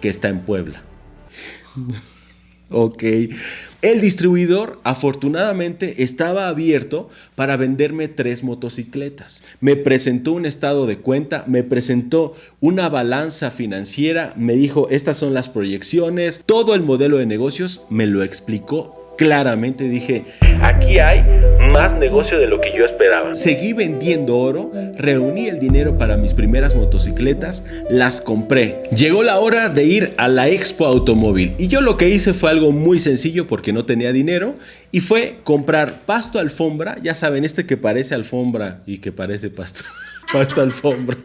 que 0.00 0.08
está 0.08 0.28
en 0.28 0.40
Puebla. 0.42 0.82
Ok. 2.70 3.04
El 3.82 4.00
distribuidor 4.00 4.80
afortunadamente 4.84 6.02
estaba 6.02 6.48
abierto 6.48 7.08
para 7.34 7.56
venderme 7.56 8.08
tres 8.08 8.42
motocicletas. 8.42 9.44
Me 9.60 9.76
presentó 9.76 10.32
un 10.32 10.46
estado 10.46 10.86
de 10.86 10.98
cuenta, 10.98 11.44
me 11.46 11.62
presentó 11.62 12.34
una 12.60 12.88
balanza 12.88 13.50
financiera, 13.50 14.32
me 14.36 14.54
dijo 14.54 14.88
estas 14.90 15.18
son 15.18 15.34
las 15.34 15.48
proyecciones, 15.48 16.42
todo 16.44 16.74
el 16.74 16.82
modelo 16.82 17.18
de 17.18 17.26
negocios 17.26 17.82
me 17.90 18.06
lo 18.06 18.22
explicó 18.22 19.06
claramente 19.16 19.88
dije, 19.88 20.24
aquí 20.60 20.98
hay 20.98 21.22
más 21.76 21.98
negocio 21.98 22.38
de 22.38 22.46
lo 22.46 22.58
que 22.58 22.70
yo 22.76 22.86
esperaba. 22.86 23.34
Seguí 23.34 23.74
vendiendo 23.74 24.38
oro, 24.38 24.72
reuní 24.96 25.48
el 25.48 25.58
dinero 25.58 25.98
para 25.98 26.16
mis 26.16 26.32
primeras 26.32 26.74
motocicletas, 26.74 27.66
las 27.90 28.22
compré. 28.22 28.82
Llegó 28.96 29.22
la 29.22 29.38
hora 29.38 29.68
de 29.68 29.84
ir 29.84 30.14
a 30.16 30.28
la 30.28 30.48
Expo 30.48 30.86
Automóvil 30.86 31.52
y 31.58 31.68
yo 31.68 31.82
lo 31.82 31.98
que 31.98 32.08
hice 32.08 32.32
fue 32.32 32.50
algo 32.50 32.72
muy 32.72 32.98
sencillo 32.98 33.46
porque 33.46 33.74
no 33.74 33.84
tenía 33.84 34.12
dinero 34.12 34.54
y 34.92 35.00
fue 35.00 35.40
comprar 35.44 36.02
pasto 36.06 36.38
alfombra, 36.38 36.98
ya 37.02 37.14
saben, 37.14 37.44
este 37.44 37.66
que 37.66 37.76
parece 37.76 38.14
alfombra 38.14 38.82
y 38.86 38.98
que 38.98 39.12
parece 39.12 39.50
pasto, 39.50 39.84
pasto 40.32 40.62
alfombra. 40.62 41.18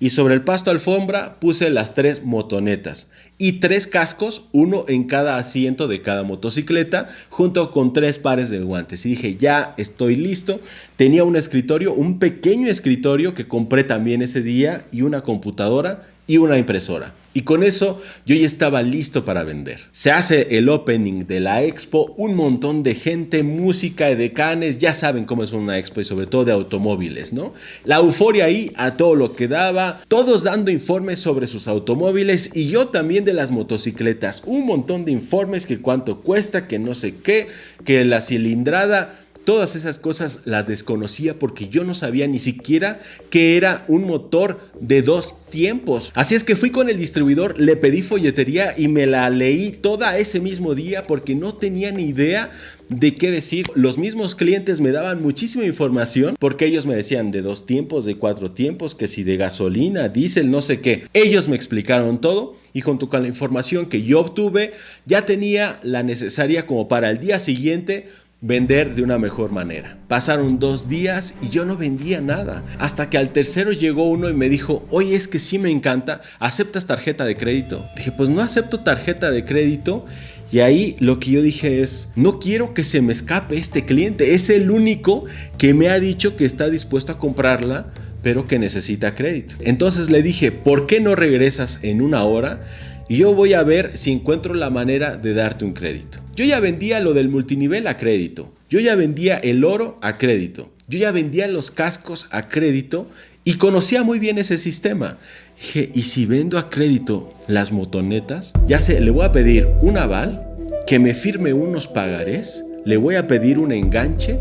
Y 0.00 0.10
sobre 0.10 0.34
el 0.34 0.42
pasto 0.42 0.70
alfombra 0.70 1.40
puse 1.40 1.70
las 1.70 1.94
tres 1.94 2.24
motonetas 2.24 3.10
y 3.36 3.54
tres 3.54 3.86
cascos, 3.86 4.48
uno 4.52 4.84
en 4.88 5.04
cada 5.04 5.36
asiento 5.36 5.88
de 5.88 6.02
cada 6.02 6.22
motocicleta, 6.22 7.08
junto 7.30 7.70
con 7.70 7.92
tres 7.92 8.18
pares 8.18 8.50
de 8.50 8.60
guantes. 8.60 9.04
Y 9.06 9.10
dije, 9.10 9.36
ya 9.36 9.74
estoy 9.76 10.16
listo. 10.16 10.60
Tenía 10.96 11.24
un 11.24 11.36
escritorio, 11.36 11.92
un 11.92 12.18
pequeño 12.18 12.68
escritorio 12.68 13.34
que 13.34 13.48
compré 13.48 13.84
también 13.84 14.22
ese 14.22 14.42
día 14.42 14.84
y 14.92 15.02
una 15.02 15.22
computadora 15.22 16.02
y 16.28 16.36
una 16.36 16.58
impresora. 16.58 17.14
Y 17.34 17.42
con 17.42 17.62
eso 17.62 18.00
yo 18.26 18.36
ya 18.36 18.46
estaba 18.46 18.82
listo 18.82 19.24
para 19.24 19.44
vender. 19.44 19.80
Se 19.92 20.10
hace 20.10 20.58
el 20.58 20.68
opening 20.68 21.26
de 21.26 21.40
la 21.40 21.62
expo, 21.62 22.12
un 22.16 22.34
montón 22.34 22.82
de 22.82 22.94
gente, 22.94 23.42
música, 23.42 24.14
de 24.14 24.32
canes, 24.32 24.78
ya 24.78 24.92
saben 24.92 25.24
cómo 25.24 25.42
es 25.42 25.52
una 25.52 25.78
expo 25.78 26.00
y 26.00 26.04
sobre 26.04 26.26
todo 26.26 26.44
de 26.44 26.52
automóviles, 26.52 27.32
¿no? 27.32 27.54
La 27.84 27.96
euforia 27.96 28.44
ahí 28.44 28.72
a 28.76 28.96
todo 28.96 29.14
lo 29.14 29.34
que 29.34 29.48
daba, 29.48 30.00
todos 30.08 30.42
dando 30.42 30.70
informes 30.70 31.18
sobre 31.20 31.46
sus 31.46 31.66
automóviles 31.66 32.54
y 32.54 32.68
yo 32.68 32.88
también 32.88 33.24
de 33.24 33.32
las 33.32 33.50
motocicletas, 33.50 34.42
un 34.44 34.66
montón 34.66 35.04
de 35.04 35.12
informes 35.12 35.64
que 35.64 35.80
cuánto 35.80 36.20
cuesta, 36.20 36.68
que 36.68 36.78
no 36.78 36.94
sé 36.94 37.16
qué, 37.16 37.48
que 37.84 38.04
la 38.04 38.20
cilindrada 38.20 39.27
Todas 39.48 39.76
esas 39.76 39.98
cosas 39.98 40.40
las 40.44 40.66
desconocía 40.66 41.38
porque 41.38 41.70
yo 41.70 41.82
no 41.82 41.94
sabía 41.94 42.26
ni 42.26 42.38
siquiera 42.38 43.00
que 43.30 43.56
era 43.56 43.86
un 43.88 44.04
motor 44.04 44.60
de 44.78 45.00
dos 45.00 45.36
tiempos. 45.48 46.12
Así 46.14 46.34
es 46.34 46.44
que 46.44 46.54
fui 46.54 46.68
con 46.68 46.90
el 46.90 46.98
distribuidor, 46.98 47.58
le 47.58 47.74
pedí 47.74 48.02
folletería 48.02 48.74
y 48.76 48.88
me 48.88 49.06
la 49.06 49.30
leí 49.30 49.70
toda 49.70 50.18
ese 50.18 50.38
mismo 50.40 50.74
día 50.74 51.06
porque 51.06 51.34
no 51.34 51.54
tenía 51.54 51.90
ni 51.92 52.02
idea 52.02 52.50
de 52.90 53.14
qué 53.14 53.30
decir. 53.30 53.64
Los 53.74 53.96
mismos 53.96 54.34
clientes 54.34 54.82
me 54.82 54.90
daban 54.90 55.22
muchísima 55.22 55.64
información 55.64 56.36
porque 56.38 56.66
ellos 56.66 56.84
me 56.84 56.94
decían 56.94 57.30
de 57.30 57.40
dos 57.40 57.64
tiempos, 57.64 58.04
de 58.04 58.16
cuatro 58.16 58.52
tiempos, 58.52 58.94
que 58.94 59.08
si 59.08 59.22
de 59.22 59.38
gasolina, 59.38 60.10
diésel, 60.10 60.50
no 60.50 60.60
sé 60.60 60.82
qué. 60.82 61.06
Ellos 61.14 61.48
me 61.48 61.56
explicaron 61.56 62.20
todo 62.20 62.54
y 62.74 62.82
junto 62.82 63.08
con 63.08 63.22
la 63.22 63.28
información 63.28 63.86
que 63.86 64.02
yo 64.02 64.20
obtuve 64.20 64.74
ya 65.06 65.24
tenía 65.24 65.80
la 65.82 66.02
necesaria 66.02 66.66
como 66.66 66.86
para 66.86 67.08
el 67.08 67.18
día 67.18 67.38
siguiente 67.38 68.08
vender 68.40 68.94
de 68.94 69.02
una 69.02 69.18
mejor 69.18 69.50
manera. 69.50 69.98
Pasaron 70.06 70.60
dos 70.60 70.88
días 70.88 71.34
y 71.42 71.48
yo 71.48 71.64
no 71.64 71.76
vendía 71.76 72.20
nada. 72.20 72.62
Hasta 72.78 73.10
que 73.10 73.18
al 73.18 73.32
tercero 73.32 73.72
llegó 73.72 74.08
uno 74.08 74.28
y 74.30 74.34
me 74.34 74.48
dijo, 74.48 74.86
oye, 74.90 75.16
es 75.16 75.26
que 75.26 75.38
sí 75.38 75.58
me 75.58 75.70
encanta, 75.70 76.20
¿aceptas 76.38 76.86
tarjeta 76.86 77.24
de 77.24 77.36
crédito? 77.36 77.84
Dije, 77.96 78.12
pues 78.12 78.30
no 78.30 78.40
acepto 78.40 78.80
tarjeta 78.80 79.30
de 79.30 79.44
crédito. 79.44 80.06
Y 80.50 80.60
ahí 80.60 80.96
lo 81.00 81.18
que 81.18 81.32
yo 81.32 81.42
dije 81.42 81.82
es, 81.82 82.12
no 82.16 82.38
quiero 82.38 82.72
que 82.72 82.84
se 82.84 83.02
me 83.02 83.12
escape 83.12 83.58
este 83.58 83.84
cliente. 83.84 84.34
Es 84.34 84.48
el 84.48 84.70
único 84.70 85.24
que 85.58 85.74
me 85.74 85.88
ha 85.88 85.98
dicho 85.98 86.36
que 86.36 86.46
está 86.46 86.70
dispuesto 86.70 87.12
a 87.12 87.18
comprarla, 87.18 87.92
pero 88.22 88.46
que 88.46 88.58
necesita 88.58 89.14
crédito. 89.14 89.54
Entonces 89.60 90.10
le 90.10 90.22
dije, 90.22 90.52
¿por 90.52 90.86
qué 90.86 91.00
no 91.00 91.14
regresas 91.14 91.80
en 91.82 92.00
una 92.00 92.22
hora? 92.24 92.64
Y 93.08 93.16
yo 93.16 93.34
voy 93.34 93.54
a 93.54 93.62
ver 93.62 93.96
si 93.96 94.12
encuentro 94.12 94.54
la 94.54 94.70
manera 94.70 95.16
de 95.16 95.34
darte 95.34 95.64
un 95.64 95.72
crédito. 95.72 96.18
Yo 96.36 96.44
ya 96.44 96.60
vendía 96.60 97.00
lo 97.00 97.14
del 97.14 97.28
multinivel 97.28 97.86
a 97.86 97.96
crédito, 97.96 98.52
yo 98.68 98.80
ya 98.80 98.94
vendía 98.94 99.36
el 99.38 99.64
oro 99.64 99.98
a 100.02 100.18
crédito, 100.18 100.70
yo 100.88 100.98
ya 100.98 101.10
vendía 101.10 101.48
los 101.48 101.70
cascos 101.70 102.28
a 102.30 102.48
crédito 102.48 103.08
y 103.44 103.54
conocía 103.54 104.02
muy 104.02 104.18
bien 104.18 104.38
ese 104.38 104.58
sistema. 104.58 105.18
Dije, 105.58 105.90
¿y 105.94 106.02
si 106.02 106.26
vendo 106.26 106.58
a 106.58 106.70
crédito 106.70 107.34
las 107.46 107.72
motonetas? 107.72 108.52
Ya 108.66 108.78
sé, 108.80 109.00
le 109.00 109.10
voy 109.10 109.24
a 109.24 109.32
pedir 109.32 109.68
un 109.80 109.96
aval, 109.98 110.44
que 110.86 110.98
me 110.98 111.14
firme 111.14 111.52
unos 111.52 111.88
pagarés, 111.88 112.62
le 112.84 112.96
voy 112.96 113.16
a 113.16 113.26
pedir 113.26 113.58
un 113.58 113.72
enganche, 113.72 114.38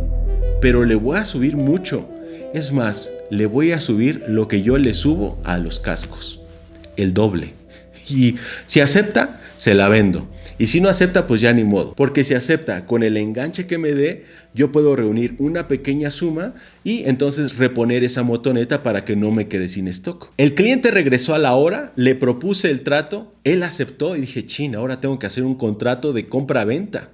pero 0.62 0.86
le 0.86 0.96
voy 0.96 1.18
a 1.18 1.26
subir 1.26 1.58
mucho. 1.58 2.08
Es 2.54 2.72
más, 2.72 3.12
le 3.30 3.46
voy 3.46 3.72
a 3.72 3.82
subir 3.82 4.24
lo 4.28 4.48
que 4.48 4.62
yo 4.62 4.78
le 4.78 4.94
subo 4.94 5.38
a 5.44 5.58
los 5.58 5.80
cascos, 5.80 6.40
el 6.96 7.14
doble. 7.14 7.57
Y 8.10 8.36
si 8.66 8.80
acepta, 8.80 9.42
se 9.58 9.74
la 9.74 9.90
vendo. 9.90 10.28
Y 10.60 10.68
si 10.68 10.82
no 10.82 10.90
acepta, 10.90 11.28
pues 11.28 11.42
ya 11.42 11.54
ni 11.54 11.64
modo. 11.64 11.94
Porque 11.94 12.24
si 12.24 12.34
acepta 12.34 12.86
con 12.86 13.04
el 13.04 13.16
enganche 13.16 13.68
que 13.68 13.78
me 13.78 13.94
dé, 13.94 14.26
yo 14.56 14.72
puedo 14.72 14.96
reunir 14.96 15.36
una 15.38 15.68
pequeña 15.68 16.10
suma 16.10 16.56
y 16.84 17.04
entonces 17.06 17.58
reponer 17.58 18.04
esa 18.04 18.24
motoneta 18.24 18.82
para 18.82 19.06
que 19.06 19.16
no 19.16 19.30
me 19.30 19.48
quede 19.48 19.68
sin 19.68 19.88
stock. 19.88 20.32
El 20.38 20.56
cliente 20.56 20.90
regresó 20.90 21.36
a 21.36 21.40
la 21.40 21.54
hora, 21.54 21.94
le 21.96 22.16
propuse 22.16 22.72
el 22.72 22.82
trato, 22.82 23.32
él 23.44 23.62
aceptó 23.62 24.16
y 24.16 24.22
dije, 24.22 24.46
chin, 24.46 24.76
ahora 24.76 25.00
tengo 25.00 25.20
que 25.20 25.28
hacer 25.28 25.44
un 25.44 25.56
contrato 25.56 26.12
de 26.12 26.28
compra-venta. 26.28 27.12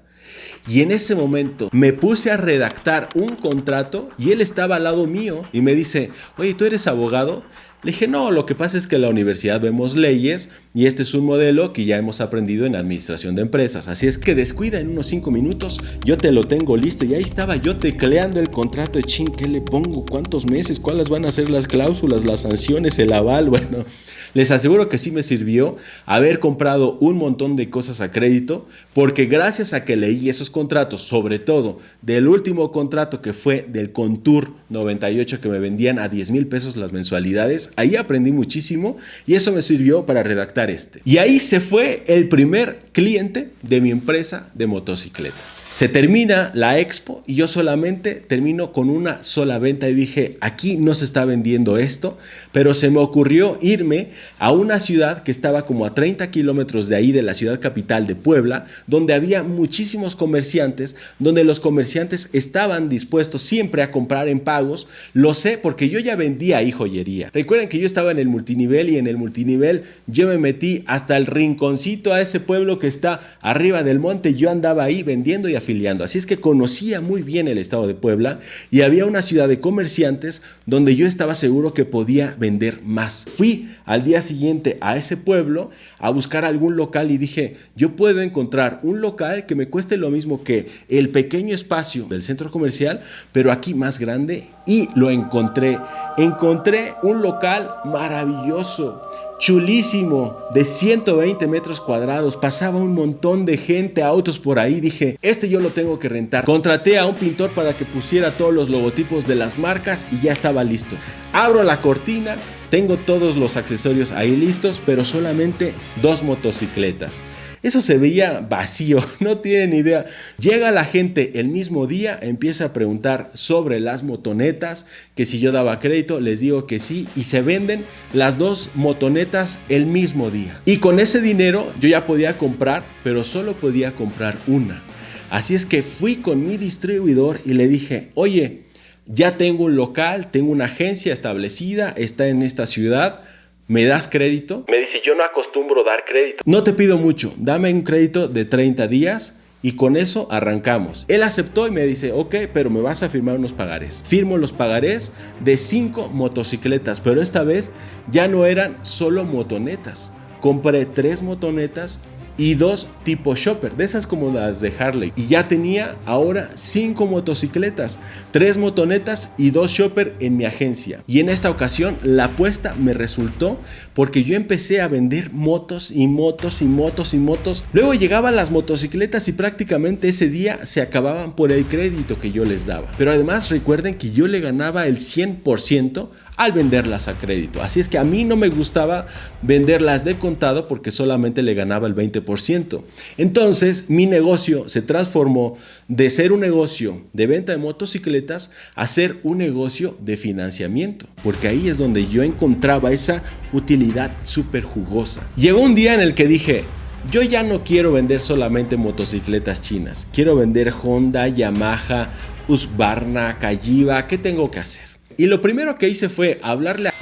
Y 0.68 0.82
en 0.82 0.92
ese 0.92 1.16
momento 1.16 1.70
me 1.74 1.92
puse 1.92 2.32
a 2.32 2.38
redactar 2.38 3.10
un 3.14 3.36
contrato 3.36 4.10
y 4.18 4.32
él 4.32 4.40
estaba 4.40 4.78
al 4.78 4.86
lado 4.86 5.06
mío 5.06 5.44
y 5.52 5.62
me 5.62 5.76
dice, 5.76 6.12
oye, 6.38 6.54
¿tú 6.54 6.66
eres 6.66 6.88
abogado? 6.88 7.44
Le 7.84 7.92
dije, 7.92 8.08
no, 8.08 8.32
lo 8.32 8.46
que 8.46 8.56
pasa 8.56 8.78
es 8.78 8.88
que 8.88 8.96
en 8.96 9.02
la 9.02 9.10
universidad 9.10 9.60
vemos 9.60 9.98
leyes 9.98 10.50
y 10.76 10.88
este 10.88 11.04
es 11.04 11.14
un 11.14 11.26
modelo 11.26 11.72
que 11.72 11.86
ya 11.86 11.98
hemos 11.98 12.20
aprendido 12.20 12.66
en 12.66 12.76
administración 12.76 13.36
de 13.36 13.44
empresas. 13.44 13.88
Así 13.88 14.08
es 14.08 14.18
que 14.18 14.34
descuida 14.34 14.80
en 14.80 14.90
unos 14.90 15.06
cinco 15.06 15.30
minutos, 15.30 15.80
yo 16.04 16.18
te 16.18 16.32
lo 16.32 16.46
tengo 16.46 16.78
listo. 16.78 17.06
Y 17.06 17.14
ahí 17.14 17.22
estaba 17.22 17.58
yo 17.58 17.76
tecleando 17.76 18.40
el 18.40 18.50
contrato 18.50 18.98
de 18.98 19.04
chin, 19.04 19.28
¿qué 19.28 19.48
le 19.48 19.62
pongo? 19.62 20.04
¿Cuántos 20.04 20.48
meses? 20.48 20.80
¿Cuáles 20.80 21.10
van 21.10 21.26
a 21.26 21.32
ser 21.32 21.52
las 21.52 21.68
cláusulas, 21.68 22.26
las 22.26 22.42
sanciones, 22.42 22.98
el 22.98 23.14
aval? 23.14 23.52
Bueno, 23.54 23.86
les 24.34 24.50
aseguro 24.50 24.90
que 24.90 24.98
sí 24.98 25.12
me 25.12 25.22
sirvió 25.22 25.78
haber 26.08 26.40
comprado 26.40 26.98
un 27.00 27.18
montón 27.18 27.56
de 27.56 27.70
cosas 27.70 28.02
a 28.02 28.12
crédito, 28.12 28.66
porque 28.96 29.26
gracias 29.28 29.74
a 29.74 29.86
que 29.86 29.96
leí 29.96 30.28
esos 30.28 30.50
contratos, 30.50 31.02
sobre 31.02 31.38
todo 31.38 31.78
del 32.02 32.28
último 32.28 32.72
contrato 32.72 33.22
que 33.22 33.34
fue 33.34 33.64
del 33.70 33.92
Contour 33.92 34.54
98 34.70 35.40
que 35.40 35.50
me 35.50 35.60
vendían 35.60 36.00
a 36.00 36.10
10 36.10 36.32
mil 36.32 36.48
pesos 36.48 36.76
las 36.78 36.92
mensualidades, 36.92 37.74
ahí 37.76 37.96
aprendí 37.96 38.32
muchísimo 38.32 38.98
y 39.28 39.36
eso 39.36 39.52
me 39.52 39.62
sirvió 39.62 40.08
para 40.08 40.24
redactar 40.24 40.63
este. 40.70 41.02
Y 41.06 41.18
ahí 41.18 41.40
se 41.40 41.60
fue 41.60 42.04
el 42.08 42.28
primer 42.30 42.80
cliente 42.92 43.50
de 43.62 43.82
mi 43.82 43.92
empresa 43.92 44.50
de 44.54 44.68
motocicletas. 44.68 45.64
Se 45.74 45.88
termina 45.88 46.52
la 46.54 46.78
expo 46.78 47.24
y 47.26 47.34
yo 47.34 47.48
solamente 47.48 48.14
termino 48.14 48.72
con 48.74 48.92
una 48.92 49.24
sola 49.24 49.58
venta 49.58 49.90
y 49.90 49.96
dije, 49.96 50.38
aquí 50.40 50.78
no 50.78 50.94
se 50.94 51.04
está 51.04 51.26
vendiendo 51.26 51.80
esto, 51.80 52.16
pero 52.52 52.76
se 52.76 52.92
me 52.92 53.00
ocurrió 53.00 53.58
irme 53.60 54.10
a 54.38 54.52
una 54.52 54.80
ciudad 54.80 55.24
que 55.24 55.32
estaba 55.32 55.66
como 55.66 55.88
a 55.88 55.96
30 55.96 56.30
kilómetros 56.30 56.90
de 56.90 56.96
ahí, 56.96 57.12
de 57.12 57.24
la 57.24 57.34
ciudad 57.34 57.60
capital 57.60 58.06
de 58.06 58.14
Puebla, 58.14 58.68
donde 58.86 59.16
había 59.16 59.42
muchísimos 59.44 60.16
comerciantes, 60.16 60.96
donde 61.18 61.44
los 61.44 61.60
comerciantes 61.60 62.30
estaban 62.34 62.88
dispuestos 62.88 63.42
siempre 63.42 63.82
a 63.82 63.92
comprar 63.92 64.28
en 64.28 64.42
pagos. 64.42 64.88
Lo 65.14 65.34
sé 65.34 65.58
porque 65.58 65.90
yo 65.90 65.98
ya 65.98 66.16
vendía 66.16 66.58
ahí 66.58 66.72
joyería. 66.72 67.32
Recuerden 67.34 67.68
que 67.68 67.80
yo 67.80 67.88
estaba 67.88 68.12
en 68.12 68.20
el 68.20 68.28
multinivel 68.28 68.92
y 68.92 68.98
en 69.00 69.08
el 69.08 69.18
multinivel 69.18 69.86
yo 70.06 70.28
me 70.28 70.53
hasta 70.86 71.18
el 71.18 71.26
rinconcito 71.26 72.14
a 72.14 72.22
ese 72.22 72.40
pueblo 72.40 72.80
que 72.80 72.88
está 72.88 73.38
arriba 73.42 73.84
del 73.84 74.00
monte. 74.00 74.36
Yo 74.36 74.50
andaba 74.50 74.84
ahí 74.84 75.04
vendiendo 75.04 75.50
y 75.50 75.56
afiliando. 75.56 76.04
Así 76.04 76.18
es 76.18 76.26
que 76.26 76.40
conocía 76.40 77.02
muy 77.02 77.22
bien 77.22 77.48
el 77.48 77.58
estado 77.58 77.88
de 77.88 77.96
Puebla 77.96 78.40
y 78.72 78.82
había 78.82 79.06
una 79.06 79.22
ciudad 79.22 79.48
de 79.48 79.60
comerciantes 79.60 80.42
donde 80.66 80.96
yo 80.96 81.08
estaba 81.08 81.36
seguro 81.36 81.74
que 81.74 81.86
podía 81.86 82.36
vender 82.38 82.82
más. 82.84 83.26
Fui 83.26 83.70
al 83.86 84.04
día 84.04 84.22
siguiente 84.22 84.78
a 84.82 84.96
ese 84.98 85.18
pueblo 85.18 85.72
a 86.00 86.10
buscar 86.10 86.46
algún 86.46 86.76
local 86.76 87.12
y 87.12 87.18
dije, 87.18 87.58
yo 87.76 87.96
puedo 87.96 88.22
encontrar 88.22 88.80
un 88.84 89.02
local 89.02 89.46
que 89.46 89.56
me 89.56 89.68
cueste 89.68 89.98
lo 89.98 90.10
mismo 90.10 90.44
que 90.44 90.68
el 90.90 91.10
pequeño 91.10 91.54
espacio 91.54 92.06
del 92.06 92.22
centro 92.22 92.52
comercial, 92.52 93.02
pero 93.32 93.52
aquí 93.52 93.74
más 93.74 94.00
grande 94.00 94.46
y 94.66 94.90
lo 94.96 95.10
encontré. 95.10 95.80
Encontré 96.18 96.94
un 97.04 97.22
local 97.22 97.70
maravilloso 97.86 99.02
chulísimo, 99.44 100.38
de 100.54 100.64
120 100.64 101.48
metros 101.48 101.82
cuadrados. 101.82 102.38
Pasaba 102.38 102.78
un 102.78 102.94
montón 102.94 103.44
de 103.46 103.58
gente, 103.58 104.02
autos 104.02 104.40
por 104.40 104.58
ahí. 104.58 104.80
Dije, 104.80 105.18
este 105.22 105.50
yo 105.50 105.60
lo 105.60 105.72
tengo 105.72 106.00
que 106.00 106.08
rentar. 106.08 106.46
Contraté 106.46 106.98
a 106.98 107.06
un 107.06 107.16
pintor 107.16 107.52
para 107.52 107.74
que 107.74 107.84
pusiera 107.84 108.32
todos 108.38 108.54
los 108.54 108.70
logotipos 108.70 109.28
de 109.28 109.36
las 109.36 109.58
marcas 109.58 110.08
y 110.14 110.22
ya 110.22 110.32
estaba 110.32 110.64
listo. 110.64 110.96
Abro 111.34 111.62
la 111.64 111.82
cortina, 111.82 112.38
tengo 112.70 112.96
todos 112.96 113.36
los 113.36 113.58
accesorios 113.58 114.14
ahí 114.14 114.34
listos, 114.34 114.80
pero 114.86 115.04
solamente 115.04 115.74
dos 116.02 116.24
motocicletas. 116.24 117.22
Eso 117.64 117.80
se 117.80 117.98
veía 117.98 118.42
vacío, 118.42 119.00
no 119.22 119.38
tienen 119.38 119.74
idea. 119.74 120.06
Llega 120.38 120.72
la 120.72 120.84
gente 120.84 121.40
el 121.40 121.48
mismo 121.48 121.88
día, 121.88 122.20
empieza 122.22 122.66
a 122.66 122.74
preguntar 122.74 123.32
sobre 123.34 123.80
las 123.80 124.04
motonetas, 124.04 124.86
que 125.16 125.26
si 125.26 125.40
yo 125.40 125.54
daba 125.54 125.80
crédito, 125.80 126.20
les 126.20 126.42
digo 126.42 126.68
que 126.68 126.80
sí, 126.80 127.08
y 127.16 127.24
se 127.24 127.42
venden 127.42 127.86
las 128.14 128.38
dos 128.38 128.70
motonetas 128.76 129.60
el 129.70 129.86
mismo 129.86 130.30
día. 130.30 130.60
Y 130.66 130.78
con 130.78 131.00
ese 131.00 131.22
dinero 131.22 131.72
yo 131.80 131.88
ya 131.88 132.06
podía 132.06 132.38
comprar, 132.38 132.84
pero 133.04 133.24
solo 133.24 133.54
podía 133.54 133.94
comprar 133.94 134.38
una. 134.46 134.84
Así 135.30 135.56
es 135.56 135.66
que 135.66 135.84
fui 135.84 136.18
con 136.18 136.46
mi 136.46 136.58
distribuidor 136.58 137.40
y 137.46 137.54
le 137.54 137.70
dije, 137.70 138.10
oye, 138.14 138.64
ya 139.06 139.38
tengo 139.38 139.64
un 139.64 139.76
local, 139.76 140.32
tengo 140.32 140.52
una 140.52 140.66
agencia 140.66 141.14
establecida, 141.14 141.94
está 141.98 142.28
en 142.28 142.44
esta 142.44 142.66
ciudad 142.66 143.22
¿Me 143.68 143.86
das 143.86 144.10
crédito? 144.10 144.66
Me 144.68 144.78
dice, 144.80 145.02
yo 145.06 145.16
no 145.16 145.24
acostumbro 145.24 145.86
dar 145.86 146.04
crédito. 146.04 146.44
No 146.46 146.66
te 146.66 146.74
pido 146.74 146.98
mucho, 146.98 147.34
dame 147.38 147.72
un 147.72 147.84
crédito 147.84 148.28
de 148.28 148.44
30 148.44 148.88
días 148.90 149.42
y 149.62 149.78
con 149.78 149.96
eso 149.96 150.28
arrancamos. 150.30 151.06
Él 151.08 151.24
aceptó 151.24 151.66
y 151.66 151.72
me 151.72 151.86
dice, 151.86 152.12
ok, 152.12 152.36
pero 152.54 152.70
me 152.70 152.82
vas 152.82 153.04
a 153.04 153.10
firmar 153.10 153.38
unos 153.38 153.54
pagarés. 153.54 154.04
Firmo 154.06 154.38
los 154.38 154.52
pagarés 154.52 155.14
de 155.40 155.56
5 155.56 156.10
motocicletas, 156.10 157.00
pero 157.00 157.22
esta 157.22 157.46
vez 157.46 157.72
ya 158.12 158.28
no 158.28 158.46
eran 158.46 158.78
solo 158.82 159.24
motonetas. 159.24 160.12
Compré 160.42 160.86
3 160.86 161.22
motonetas 161.22 162.02
y 162.38 162.56
dos 162.56 162.88
tipo 163.04 163.36
shopper, 163.36 163.76
de 163.76 163.86
esas 163.86 164.08
como 164.08 164.32
las 164.32 164.62
de 164.62 164.74
Harley. 164.78 165.14
Y 165.16 165.28
ya 165.28 165.48
tenía 165.48 165.96
ahora 166.06 166.50
cinco 166.56 167.06
motocicletas, 167.06 168.00
tres 168.32 168.58
motonetas 168.58 169.34
y 169.38 169.52
dos 169.52 169.72
shopper 169.72 170.14
en 170.20 170.38
mi 170.38 170.46
agencia. 170.46 171.04
Y 171.08 171.20
en 171.20 171.30
esta 171.30 171.50
ocasión 171.50 171.98
la 172.04 172.26
apuesta 172.26 172.74
me 172.80 172.94
resultó 172.94 173.60
porque 173.94 174.24
yo 174.24 174.36
empecé 174.36 174.82
a 174.82 174.88
vender 174.88 175.32
motos 175.32 175.92
y 175.92 176.08
motos 176.08 176.62
y 176.62 176.66
motos 176.66 177.14
y 177.14 177.18
motos. 177.18 177.64
Luego 177.74 177.94
llegaban 177.94 178.36
las 178.36 178.52
motocicletas 178.52 179.28
y 179.28 179.34
prácticamente 179.34 180.10
ese 180.10 180.30
día 180.30 180.66
se 180.66 180.82
acababan 180.82 181.36
por 181.36 181.52
el 181.52 181.66
crédito 181.66 182.20
que 182.20 182.32
yo 182.32 182.46
les 182.46 182.66
daba. 182.66 182.90
Pero 182.98 183.12
además 183.12 183.50
recuerden 183.50 183.96
que 183.96 184.12
yo 184.12 184.28
le 184.28 184.40
ganaba 184.40 184.88
el 184.88 184.98
100% 184.98 186.10
al 186.38 186.52
venderlas 186.52 187.08
a 187.08 187.14
crédito. 187.14 187.62
Así 187.62 187.80
es 187.80 187.88
que 187.88 187.98
a 187.98 188.04
mí 188.04 188.24
no 188.24 188.36
me 188.36 188.50
gustaba 188.50 189.08
venderlas 189.42 190.04
de 190.04 190.16
contado 190.16 190.68
porque 190.68 190.92
solamente 190.92 191.42
le 191.42 191.54
ganaba 191.54 191.88
el 191.88 191.96
20%. 191.96 192.82
Entonces 193.18 193.90
mi 193.90 194.06
negocio 194.06 194.68
se 194.68 194.82
transformó 194.82 195.58
de 195.88 196.10
ser 196.10 196.32
un 196.32 196.40
negocio 196.40 197.02
de 197.14 197.28
venta 197.28 197.52
de 197.52 197.58
motocicletas 197.58 198.52
a 198.76 198.88
ser 198.88 199.18
un 199.24 199.38
negocio 199.38 199.98
de 200.00 200.18
financiamiento. 200.18 201.06
Porque 201.24 201.48
ahí 201.48 201.70
es 201.70 201.78
donde 201.78 202.08
yo 202.08 202.24
encontraba 202.24 202.92
esa 202.92 203.24
utilidad 203.52 204.12
súper 204.24 204.64
jugosa. 204.64 205.22
Llegó 205.36 205.62
un 205.62 205.76
día 205.76 205.94
en 205.94 206.02
el 206.02 206.16
que 206.16 206.28
dije, 206.28 206.64
yo 207.12 207.22
ya 207.22 207.44
no 207.44 207.64
quiero 207.64 207.92
vender 207.92 208.20
solamente 208.20 208.78
motocicletas 208.78 209.62
chinas. 209.62 210.08
Quiero 210.14 210.36
vender 210.36 210.74
Honda, 210.84 211.28
Yamaha, 211.28 212.10
Husqvarna, 212.48 213.40
Kajiva. 213.40 214.08
¿Qué 214.08 214.18
tengo 214.18 214.50
que 214.50 214.60
hacer? 214.60 214.93
Y 215.18 215.28
lo 215.28 215.42
primero 215.42 215.76
que 215.76 215.88
hice 215.88 216.10
fue 216.10 216.40
hablarle 216.42 216.90
a 216.90 216.94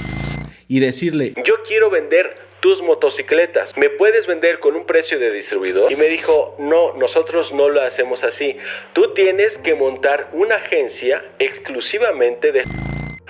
y 0.68 0.80
decirle, 0.80 1.34
yo 1.46 1.56
quiero 1.68 1.90
vender 1.90 2.38
tus 2.62 2.82
motocicletas, 2.82 3.76
¿me 3.76 3.90
puedes 3.90 4.28
vender 4.28 4.60
con 4.60 4.76
un 4.76 4.86
precio 4.86 5.20
de 5.20 5.32
distribuidor? 5.32 5.92
Y 5.92 5.96
me 5.96 6.06
dijo, 6.06 6.56
no, 6.60 6.94
nosotros 6.96 7.52
no 7.54 7.70
lo 7.70 7.82
hacemos 7.82 8.24
así. 8.24 8.56
Tú 8.94 9.14
tienes 9.14 9.58
que 9.64 9.74
montar 9.76 10.30
una 10.34 10.56
agencia 10.56 11.24
exclusivamente 11.40 12.52
de 12.52 12.64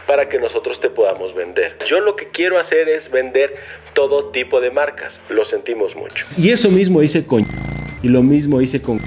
para 0.06 0.28
que 0.28 0.38
nosotros 0.38 0.80
te 0.82 0.90
podamos 0.90 1.34
vender. 1.34 1.78
Yo 1.90 2.00
lo 2.00 2.16
que 2.16 2.28
quiero 2.30 2.60
hacer 2.60 2.90
es 2.90 3.10
vender 3.10 3.56
todo 3.94 4.32
tipo 4.32 4.60
de 4.60 4.70
marcas. 4.70 5.20
Lo 5.30 5.46
sentimos 5.46 5.96
mucho. 5.96 6.26
Y 6.38 6.50
eso 6.50 6.70
mismo 6.70 7.02
hice 7.02 7.26
con 7.26 7.44
y 8.04 8.10
lo 8.10 8.22
mismo 8.22 8.62
hice 8.62 8.82
con 8.82 9.00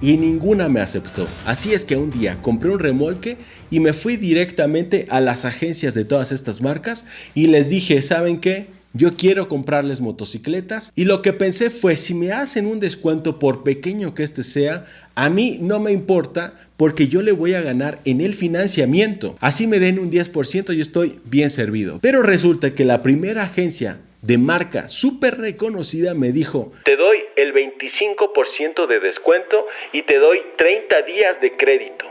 y 0.00 0.16
ninguna 0.16 0.68
me 0.68 0.80
aceptó. 0.80 1.26
Así 1.44 1.74
es 1.74 1.84
que 1.84 1.96
un 1.96 2.10
día 2.10 2.38
compré 2.42 2.70
un 2.70 2.78
remolque 2.78 3.36
y 3.70 3.80
me 3.80 3.92
fui 3.92 4.16
directamente 4.16 5.06
a 5.10 5.20
las 5.20 5.44
agencias 5.44 5.94
de 5.94 6.04
todas 6.04 6.32
estas 6.32 6.60
marcas 6.60 7.06
y 7.34 7.46
les 7.46 7.68
dije, 7.68 8.02
¿saben 8.02 8.40
qué? 8.40 8.66
Yo 8.94 9.14
quiero 9.16 9.48
comprarles 9.48 10.00
motocicletas 10.00 10.92
y 10.96 11.04
lo 11.04 11.20
que 11.20 11.34
pensé 11.34 11.68
fue, 11.68 11.96
si 11.96 12.14
me 12.14 12.32
hacen 12.32 12.66
un 12.66 12.80
descuento 12.80 13.38
por 13.38 13.62
pequeño 13.62 14.14
que 14.14 14.22
este 14.22 14.42
sea, 14.42 14.86
a 15.14 15.28
mí 15.28 15.58
no 15.60 15.78
me 15.78 15.92
importa 15.92 16.54
porque 16.78 17.06
yo 17.06 17.20
le 17.20 17.32
voy 17.32 17.52
a 17.52 17.60
ganar 17.60 17.98
en 18.06 18.22
el 18.22 18.34
financiamiento. 18.34 19.36
Así 19.40 19.66
me 19.66 19.78
den 19.78 19.98
un 19.98 20.10
10% 20.10 20.74
y 20.74 20.80
estoy 20.80 21.20
bien 21.24 21.50
servido. 21.50 21.98
Pero 22.00 22.22
resulta 22.22 22.74
que 22.74 22.84
la 22.84 23.02
primera 23.02 23.42
agencia 23.42 24.00
de 24.22 24.38
marca 24.38 24.88
súper 24.88 25.38
reconocida 25.38 26.14
me 26.14 26.32
dijo, 26.32 26.72
te 26.84 26.96
doy 26.96 27.18
el 27.36 27.52
25% 27.52 28.86
de 28.86 29.00
descuento 29.00 29.66
y 29.92 30.02
te 30.02 30.18
doy 30.18 30.40
30 30.56 31.02
días 31.02 31.40
de 31.40 31.56
crédito 31.56 32.07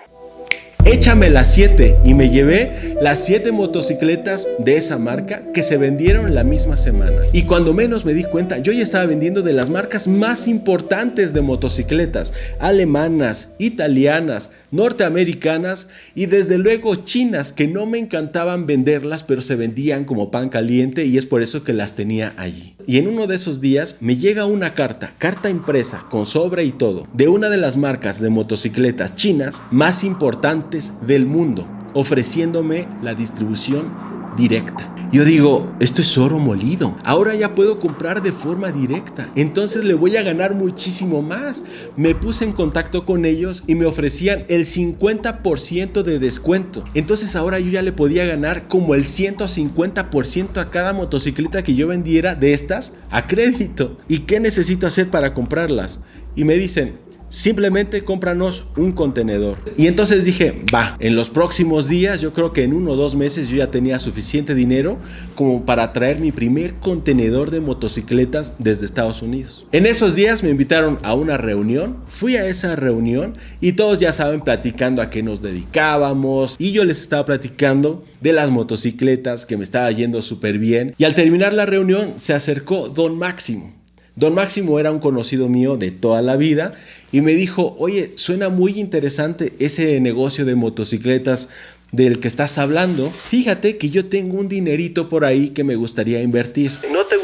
échame 0.88 1.30
las 1.30 1.54
7 1.54 1.98
y 2.06 2.14
me 2.14 2.30
llevé 2.30 2.96
las 3.02 3.26
7 3.26 3.52
motocicletas 3.52 4.48
de 4.58 4.78
esa 4.78 4.98
marca 4.98 5.44
que 5.54 5.62
se 5.62 5.78
vendieron 5.78 6.34
la 6.34 6.46
misma 6.46 6.78
semana. 6.78 7.18
Y 7.34 7.44
cuando 7.44 7.74
menos 7.74 8.06
me 8.06 8.14
di 8.14 8.24
cuenta, 8.24 8.60
yo 8.60 8.72
ya 8.72 8.84
estaba 8.84 9.06
vendiendo 9.06 9.42
de 9.42 9.52
las 9.52 9.70
marcas 9.70 10.08
más 10.08 10.48
importantes 10.48 11.34
de 11.34 11.42
motocicletas, 11.42 12.32
alemanas, 12.60 13.50
italianas, 13.58 14.52
norteamericanas 14.72 15.88
y 16.16 16.26
desde 16.26 16.58
luego 16.58 16.96
chinas 16.96 17.54
que 17.54 17.68
no 17.68 17.86
me 17.86 17.98
encantaban 17.98 18.66
venderlas, 18.66 19.24
pero 19.24 19.42
se 19.42 19.56
vendían 19.56 20.06
como 20.06 20.32
pan 20.32 20.50
caliente 20.50 21.06
y 21.06 21.18
es 21.18 21.26
por 21.26 21.42
eso 21.42 21.64
que 21.64 21.74
las 21.74 21.96
tenía 21.96 22.34
allí. 22.38 22.76
Y 22.86 22.98
en 22.98 23.08
uno 23.08 23.28
de 23.28 23.36
esos 23.36 23.62
días 23.62 23.98
me 24.02 24.18
llega 24.18 24.46
una 24.46 24.74
carta, 24.74 25.14
carta 25.18 25.50
impresa 25.50 26.06
con 26.10 26.26
sobre 26.26 26.64
y 26.66 26.72
todo, 26.72 27.08
de 27.14 27.28
una 27.28 27.50
de 27.50 27.58
las 27.58 27.78
marcas 27.78 28.22
de 28.22 28.30
motocicletas 28.30 29.16
chinas 29.16 29.62
más 29.72 30.04
importantes 30.04 30.94
del 31.06 31.26
mundo, 31.26 31.68
ofreciéndome 31.94 32.88
la 33.02 33.14
distribución 33.14 34.17
directa. 34.38 34.94
Yo 35.10 35.24
digo, 35.24 35.74
esto 35.80 36.02
es 36.02 36.18
oro 36.18 36.38
molido. 36.38 36.98
Ahora 37.06 37.34
ya 37.34 37.56
puedo 37.56 37.80
comprar 37.80 38.22
de 38.22 38.34
forma 38.34 38.72
directa. 38.72 39.30
Entonces 39.36 39.86
le 39.86 39.94
voy 39.94 40.18
a 40.18 40.22
ganar 40.22 40.54
muchísimo 40.54 41.22
más. 41.22 41.64
Me 41.96 42.14
puse 42.14 42.44
en 42.44 42.52
contacto 42.52 43.06
con 43.06 43.24
ellos 43.24 43.64
y 43.68 43.76
me 43.76 43.86
ofrecían 43.86 44.44
el 44.50 44.66
50% 44.66 46.04
de 46.04 46.20
descuento. 46.20 46.84
Entonces 46.94 47.38
ahora 47.38 47.60
yo 47.60 47.72
ya 47.72 47.82
le 47.82 47.94
podía 47.94 48.26
ganar 48.26 48.68
como 48.68 48.96
el 48.96 49.06
150% 49.06 50.58
a 50.58 50.70
cada 50.70 50.92
motocicleta 50.92 51.64
que 51.64 51.76
yo 51.76 51.88
vendiera 51.88 52.36
de 52.36 52.54
estas 52.54 52.92
a 53.10 53.28
crédito. 53.28 53.98
¿Y 54.10 54.20
qué 54.20 54.42
necesito 54.42 54.88
hacer 54.88 55.10
para 55.10 55.34
comprarlas? 55.34 56.02
Y 56.36 56.44
me 56.44 56.56
dicen, 56.56 57.00
Simplemente 57.30 58.04
cómpranos 58.04 58.64
un 58.78 58.94
contenedor. 58.94 59.58
Y 59.76 59.88
entonces 59.88 60.24
dije, 60.24 60.64
va, 60.74 60.96
en 61.00 61.16
los 61.16 61.30
próximos 61.30 61.90
días, 61.90 62.22
yo 62.22 62.34
creo 62.34 62.54
que 62.54 62.64
en 62.64 62.74
uno 62.74 62.92
o 62.92 62.96
dos 62.96 63.16
meses 63.16 63.50
yo 63.50 63.58
ya 63.58 63.70
tenía 63.70 64.00
suficiente 64.00 64.56
dinero 64.56 64.98
como 65.36 65.66
para 65.66 65.92
traer 65.92 66.20
mi 66.20 66.32
primer 66.32 66.76
contenedor 66.76 67.52
de 67.52 67.60
motocicletas 67.60 68.56
desde 68.60 68.86
Estados 68.86 69.22
Unidos. 69.22 69.66
En 69.72 69.86
esos 69.86 70.16
días 70.16 70.42
me 70.42 70.50
invitaron 70.50 71.00
a 71.04 71.14
una 71.14 71.38
reunión, 71.38 71.98
fui 72.08 72.38
a 72.38 72.46
esa 72.46 72.76
reunión 72.76 73.34
y 73.60 73.74
todos 73.74 74.00
ya 74.00 74.14
saben 74.14 74.42
platicando 74.42 75.02
a 75.02 75.10
qué 75.10 75.22
nos 75.22 75.42
dedicábamos 75.42 76.56
y 76.60 76.72
yo 76.72 76.86
les 76.86 77.02
estaba 77.02 77.26
platicando 77.26 78.06
de 78.22 78.34
las 78.34 78.50
motocicletas 78.50 79.46
que 79.46 79.58
me 79.58 79.64
estaba 79.64 79.92
yendo 79.92 80.22
súper 80.22 80.60
bien. 80.60 80.96
Y 80.98 81.04
al 81.04 81.14
terminar 81.14 81.54
la 81.54 81.66
reunión 81.66 82.14
se 82.16 82.34
acercó 82.34 82.90
Don 82.90 83.18
Máximo 83.18 83.78
Don 84.18 84.34
Máximo 84.34 84.80
era 84.80 84.92
un 84.92 85.00
conocido 85.00 85.48
mío 85.48 85.78
de 85.78 85.92
toda 85.92 86.24
la 86.24 86.38
vida 86.38 86.72
y 87.12 87.22
me 87.22 87.36
dijo, 87.36 87.76
oye, 87.78 88.14
suena 88.16 88.50
muy 88.50 88.80
interesante 88.80 89.54
ese 89.60 90.00
negocio 90.02 90.44
de 90.44 90.56
motocicletas 90.56 91.50
del 91.92 92.20
que 92.20 92.28
estás 92.28 92.58
hablando. 92.58 93.12
Fíjate 93.12 93.78
que 93.78 93.92
yo 93.92 94.08
tengo 94.08 94.40
un 94.40 94.50
dinerito 94.50 95.08
por 95.08 95.24
ahí 95.24 95.50
que 95.50 95.64
me 95.64 95.76
gustaría 95.76 96.22
invertir. 96.24 96.72
¿No 96.92 97.04
te 97.06 97.16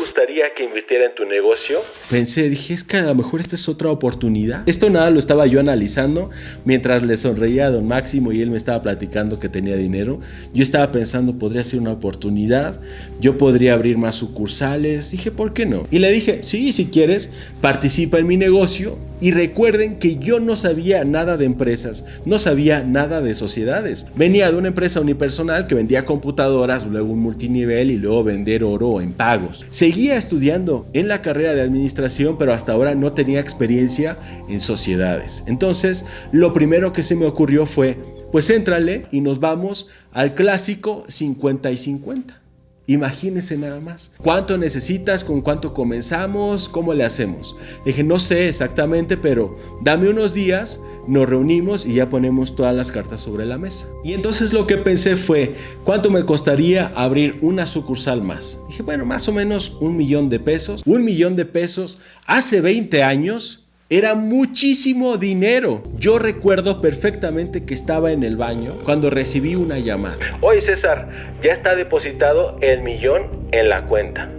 que 0.56 0.64
invirtiera 0.64 1.06
en 1.06 1.16
tu 1.16 1.26
negocio? 1.26 1.80
Pensé, 2.10 2.50
dije, 2.50 2.74
es 2.74 2.84
que 2.84 2.98
a 2.98 3.04
lo 3.04 3.16
mejor 3.16 3.40
esta 3.40 3.56
es 3.56 3.70
otra 3.70 3.90
oportunidad. 3.90 4.68
Esto 4.68 4.90
nada 4.90 5.10
lo 5.10 5.20
estaba 5.20 5.46
yo 5.46 5.60
analizando 5.60 6.30
mientras 6.66 7.04
le 7.04 7.16
sonreía 7.18 7.68
a 7.68 7.72
don 7.72 7.88
Máximo 7.88 8.32
y 8.32 8.42
él 8.42 8.50
me 8.50 8.58
estaba 8.58 8.82
platicando 8.82 9.40
que 9.40 9.50
tenía 9.50 9.76
dinero. 9.76 10.20
Yo 10.54 10.64
estaba 10.64 10.92
pensando, 10.92 11.38
podría 11.38 11.64
ser 11.64 11.80
una 11.80 11.92
oportunidad, 11.92 12.80
yo 13.20 13.38
podría 13.38 13.74
abrir 13.74 13.98
más 13.98 14.16
sucursales. 14.16 15.12
Dije, 15.12 15.32
¿por 15.32 15.54
qué 15.54 15.66
no? 15.66 15.84
Y 15.92 16.00
le 16.00 16.12
dije, 16.12 16.44
sí, 16.44 16.74
si 16.74 16.88
quieres, 16.88 17.30
participa 17.62 18.18
en 18.18 18.28
mi 18.28 18.38
negocio 18.38 18.98
y 19.24 19.32
recuerden 19.32 20.00
que 20.00 20.18
yo 20.18 20.42
no 20.42 20.58
sabía 20.58 21.06
nada 21.06 21.38
de 21.38 21.46
empresas, 21.46 22.04
no 22.26 22.40
sabía 22.40 22.84
nada 22.84 23.22
de 23.22 23.36
sociedades. 23.36 24.08
Venía 24.18 24.52
de 24.52 24.58
una 24.58 24.68
empresa 24.68 25.00
unipersonal 25.00 25.66
que 25.66 25.76
vendía 25.76 26.04
computadoras, 26.04 26.86
luego 26.86 27.14
un 27.14 27.20
multinivel 27.20 27.90
y 27.90 27.96
luego 27.96 28.26
vender 28.26 28.66
oro 28.66 29.00
en 29.00 29.14
pagos. 29.14 29.66
Seguía 29.70 30.18
estudiando 30.18 30.86
en 30.92 31.08
la 31.08 31.22
carrera 31.22 31.54
de 31.54 31.62
administración, 31.62 32.38
pero 32.38 32.52
hasta 32.52 32.74
ahora 32.74 32.96
no 32.96 33.14
tenía 33.14 33.40
experiencia 33.40 34.18
en 34.50 34.60
sociedades. 34.60 35.46
Entonces, 35.48 36.04
lo 36.34 36.52
primero 36.52 36.92
que 36.92 37.02
se 37.02 37.16
me 37.16 37.26
ocurrió 37.26 37.66
fue, 37.66 37.98
pues 38.34 38.50
éntrale 38.50 39.06
y 39.10 39.22
nos 39.22 39.40
vamos 39.40 39.88
al 40.12 40.36
clásico 40.36 41.06
50 41.08 41.72
y 41.72 41.78
50. 41.78 42.43
Imagínese 42.86 43.58
nada 43.58 43.80
más. 43.80 44.12
¿Cuánto 44.18 44.58
necesitas? 44.58 45.24
¿Con 45.24 45.42
cuánto 45.42 45.74
comenzamos? 45.74 46.68
¿Cómo 46.68 46.94
le 46.94 47.06
hacemos? 47.06 47.56
Dije, 47.86 48.04
no 48.04 48.20
sé 48.20 48.50
exactamente, 48.50 49.16
pero 49.16 49.58
dame 49.82 50.10
unos 50.10 50.34
días, 50.34 50.82
nos 51.08 51.30
reunimos 51.30 51.86
y 51.86 51.94
ya 51.96 52.10
ponemos 52.10 52.56
todas 52.58 52.76
las 52.76 52.92
cartas 52.92 53.22
sobre 53.22 53.46
la 53.46 53.58
mesa. 53.58 53.88
Y 54.04 54.12
entonces 54.12 54.52
lo 54.52 54.68
que 54.68 54.78
pensé 54.78 55.16
fue, 55.16 55.56
¿cuánto 55.86 56.10
me 56.10 56.26
costaría 56.26 56.92
abrir 56.96 57.40
una 57.42 57.66
sucursal 57.66 58.22
más? 58.22 58.60
Dije, 58.68 58.84
bueno, 58.84 59.06
más 59.06 59.30
o 59.30 59.32
menos 59.32 59.78
un 59.80 59.96
millón 59.96 60.30
de 60.30 60.40
pesos. 60.40 60.84
Un 60.86 61.06
millón 61.06 61.38
de 61.38 61.46
pesos 61.46 62.02
hace 62.26 62.60
20 62.60 63.02
años 63.02 63.63
era 63.90 64.16
muchísimo 64.16 65.18
dinero. 65.18 65.84
Yo 65.98 66.20
recuerdo 66.20 66.82
perfectamente 66.82 67.66
que 67.66 67.74
estaba 67.74 68.12
en 68.12 68.24
el 68.24 68.38
baño 68.38 68.74
cuando 68.84 69.10
recibí 69.10 69.56
una 69.56 69.80
llamada. 69.80 70.18
Oye 70.42 70.62
César, 70.62 71.10
ya 71.44 71.54
está 71.54 71.76
depositado 71.76 72.58
el 72.62 72.82
millón 72.82 73.24
en 73.52 73.70
la 73.70 73.86
cuenta. 73.86 74.30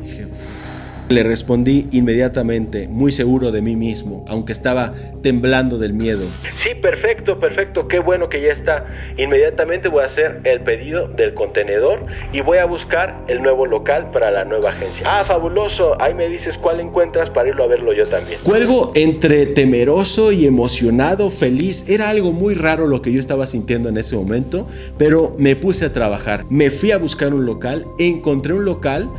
Le 1.08 1.22
respondí 1.22 1.86
inmediatamente, 1.92 2.88
muy 2.88 3.12
seguro 3.12 3.52
de 3.52 3.60
mí 3.60 3.76
mismo, 3.76 4.24
aunque 4.26 4.52
estaba 4.52 4.94
temblando 5.22 5.78
del 5.78 5.92
miedo. 5.92 6.24
Sí, 6.56 6.74
perfecto, 6.74 7.38
perfecto, 7.38 7.88
qué 7.88 7.98
bueno 7.98 8.30
que 8.30 8.40
ya 8.40 8.52
está. 8.52 8.86
Inmediatamente 9.18 9.88
voy 9.88 10.02
a 10.02 10.06
hacer 10.06 10.40
el 10.44 10.60
pedido 10.62 11.08
del 11.08 11.34
contenedor 11.34 12.06
y 12.32 12.40
voy 12.40 12.56
a 12.56 12.64
buscar 12.64 13.22
el 13.28 13.42
nuevo 13.42 13.66
local 13.66 14.10
para 14.12 14.30
la 14.30 14.46
nueva 14.46 14.70
agencia. 14.70 15.06
Ah, 15.06 15.24
fabuloso, 15.24 16.00
ahí 16.00 16.14
me 16.14 16.26
dices 16.28 16.56
cuál 16.56 16.80
encuentras 16.80 17.28
para 17.30 17.50
irlo 17.50 17.64
a 17.64 17.66
verlo 17.66 17.92
yo 17.92 18.04
también. 18.04 18.38
Cuelgo 18.42 18.92
entre 18.94 19.46
temeroso 19.46 20.32
y 20.32 20.46
emocionado, 20.46 21.30
feliz. 21.30 21.88
Era 21.88 22.08
algo 22.08 22.32
muy 22.32 22.54
raro 22.54 22.86
lo 22.86 23.02
que 23.02 23.12
yo 23.12 23.20
estaba 23.20 23.46
sintiendo 23.46 23.90
en 23.90 23.98
ese 23.98 24.16
momento, 24.16 24.66
pero 24.96 25.34
me 25.36 25.54
puse 25.54 25.84
a 25.84 25.92
trabajar. 25.92 26.44
Me 26.48 26.70
fui 26.70 26.92
a 26.92 26.98
buscar 26.98 27.34
un 27.34 27.44
local, 27.44 27.84
encontré 27.98 28.54
un 28.54 28.64
local 28.64 29.10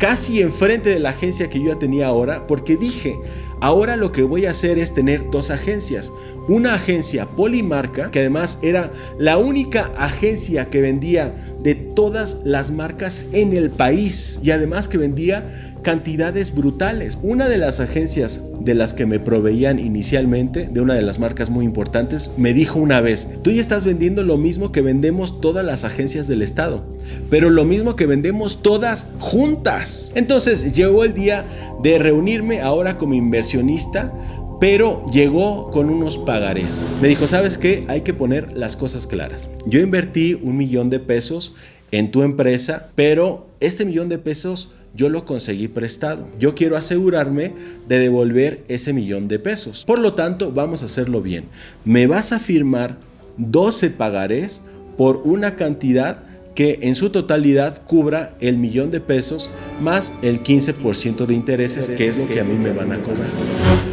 casi 0.00 0.40
enfrente 0.40 0.88
de 0.88 0.98
la 0.98 1.10
agencia 1.10 1.50
que 1.50 1.60
yo 1.60 1.74
ya 1.74 1.78
tenía 1.78 2.06
ahora, 2.06 2.46
porque 2.46 2.78
dije, 2.78 3.20
ahora 3.60 3.96
lo 3.96 4.12
que 4.12 4.22
voy 4.22 4.46
a 4.46 4.52
hacer 4.52 4.78
es 4.78 4.94
tener 4.94 5.30
dos 5.30 5.50
agencias. 5.50 6.10
Una 6.50 6.74
agencia 6.74 7.26
polimarca, 7.26 8.10
que 8.10 8.18
además 8.18 8.58
era 8.60 8.92
la 9.20 9.38
única 9.38 9.92
agencia 9.96 10.64
que 10.68 10.80
vendía 10.80 11.32
de 11.62 11.76
todas 11.76 12.38
las 12.42 12.72
marcas 12.72 13.26
en 13.32 13.52
el 13.52 13.70
país 13.70 14.40
y 14.42 14.50
además 14.50 14.88
que 14.88 14.98
vendía 14.98 15.76
cantidades 15.82 16.52
brutales. 16.52 17.18
Una 17.22 17.48
de 17.48 17.56
las 17.56 17.78
agencias 17.78 18.42
de 18.58 18.74
las 18.74 18.94
que 18.94 19.06
me 19.06 19.20
proveían 19.20 19.78
inicialmente, 19.78 20.68
de 20.72 20.80
una 20.80 20.94
de 20.94 21.02
las 21.02 21.20
marcas 21.20 21.50
muy 21.50 21.64
importantes, 21.64 22.32
me 22.36 22.52
dijo 22.52 22.80
una 22.80 23.00
vez, 23.00 23.28
tú 23.42 23.52
ya 23.52 23.60
estás 23.60 23.84
vendiendo 23.84 24.24
lo 24.24 24.36
mismo 24.36 24.72
que 24.72 24.82
vendemos 24.82 25.40
todas 25.40 25.64
las 25.64 25.84
agencias 25.84 26.26
del 26.26 26.42
Estado, 26.42 26.84
pero 27.30 27.48
lo 27.48 27.64
mismo 27.64 27.94
que 27.94 28.06
vendemos 28.06 28.60
todas 28.60 29.06
juntas. 29.20 30.10
Entonces 30.16 30.72
llegó 30.72 31.04
el 31.04 31.14
día 31.14 31.44
de 31.82 32.00
reunirme 32.00 32.60
ahora 32.60 32.98
como 32.98 33.14
inversionista 33.14 34.12
pero 34.60 35.06
llegó 35.10 35.70
con 35.70 35.88
unos 35.88 36.18
pagarés. 36.18 36.86
Me 37.00 37.08
dijo, 37.08 37.26
¿sabes 37.26 37.56
qué? 37.56 37.84
Hay 37.88 38.02
que 38.02 38.12
poner 38.12 38.52
las 38.52 38.76
cosas 38.76 39.06
claras. 39.06 39.48
Yo 39.66 39.80
invertí 39.80 40.34
un 40.34 40.58
millón 40.58 40.90
de 40.90 41.00
pesos 41.00 41.56
en 41.90 42.10
tu 42.10 42.22
empresa, 42.22 42.90
pero 42.94 43.48
este 43.58 43.86
millón 43.86 44.10
de 44.10 44.18
pesos 44.18 44.72
yo 44.94 45.08
lo 45.08 45.24
conseguí 45.24 45.68
prestado. 45.68 46.28
Yo 46.38 46.54
quiero 46.54 46.76
asegurarme 46.76 47.54
de 47.88 47.98
devolver 47.98 48.64
ese 48.68 48.92
millón 48.92 49.28
de 49.28 49.38
pesos. 49.38 49.84
Por 49.86 49.98
lo 49.98 50.14
tanto, 50.14 50.52
vamos 50.52 50.82
a 50.82 50.86
hacerlo 50.86 51.22
bien. 51.22 51.44
Me 51.84 52.06
vas 52.06 52.32
a 52.32 52.38
firmar 52.38 52.98
12 53.38 53.90
pagarés 53.90 54.60
por 54.98 55.22
una 55.24 55.56
cantidad 55.56 56.24
que 56.54 56.80
en 56.82 56.96
su 56.96 57.10
totalidad 57.10 57.82
cubra 57.84 58.36
el 58.40 58.58
millón 58.58 58.90
de 58.90 59.00
pesos 59.00 59.48
más 59.80 60.12
el 60.20 60.42
15% 60.42 61.24
de 61.24 61.34
intereses, 61.34 61.88
que 61.90 62.08
es 62.08 62.18
lo 62.18 62.26
que 62.26 62.40
a 62.40 62.44
mí 62.44 62.58
me 62.58 62.72
van 62.72 62.92
a 62.92 62.98
cobrar. 62.98 63.89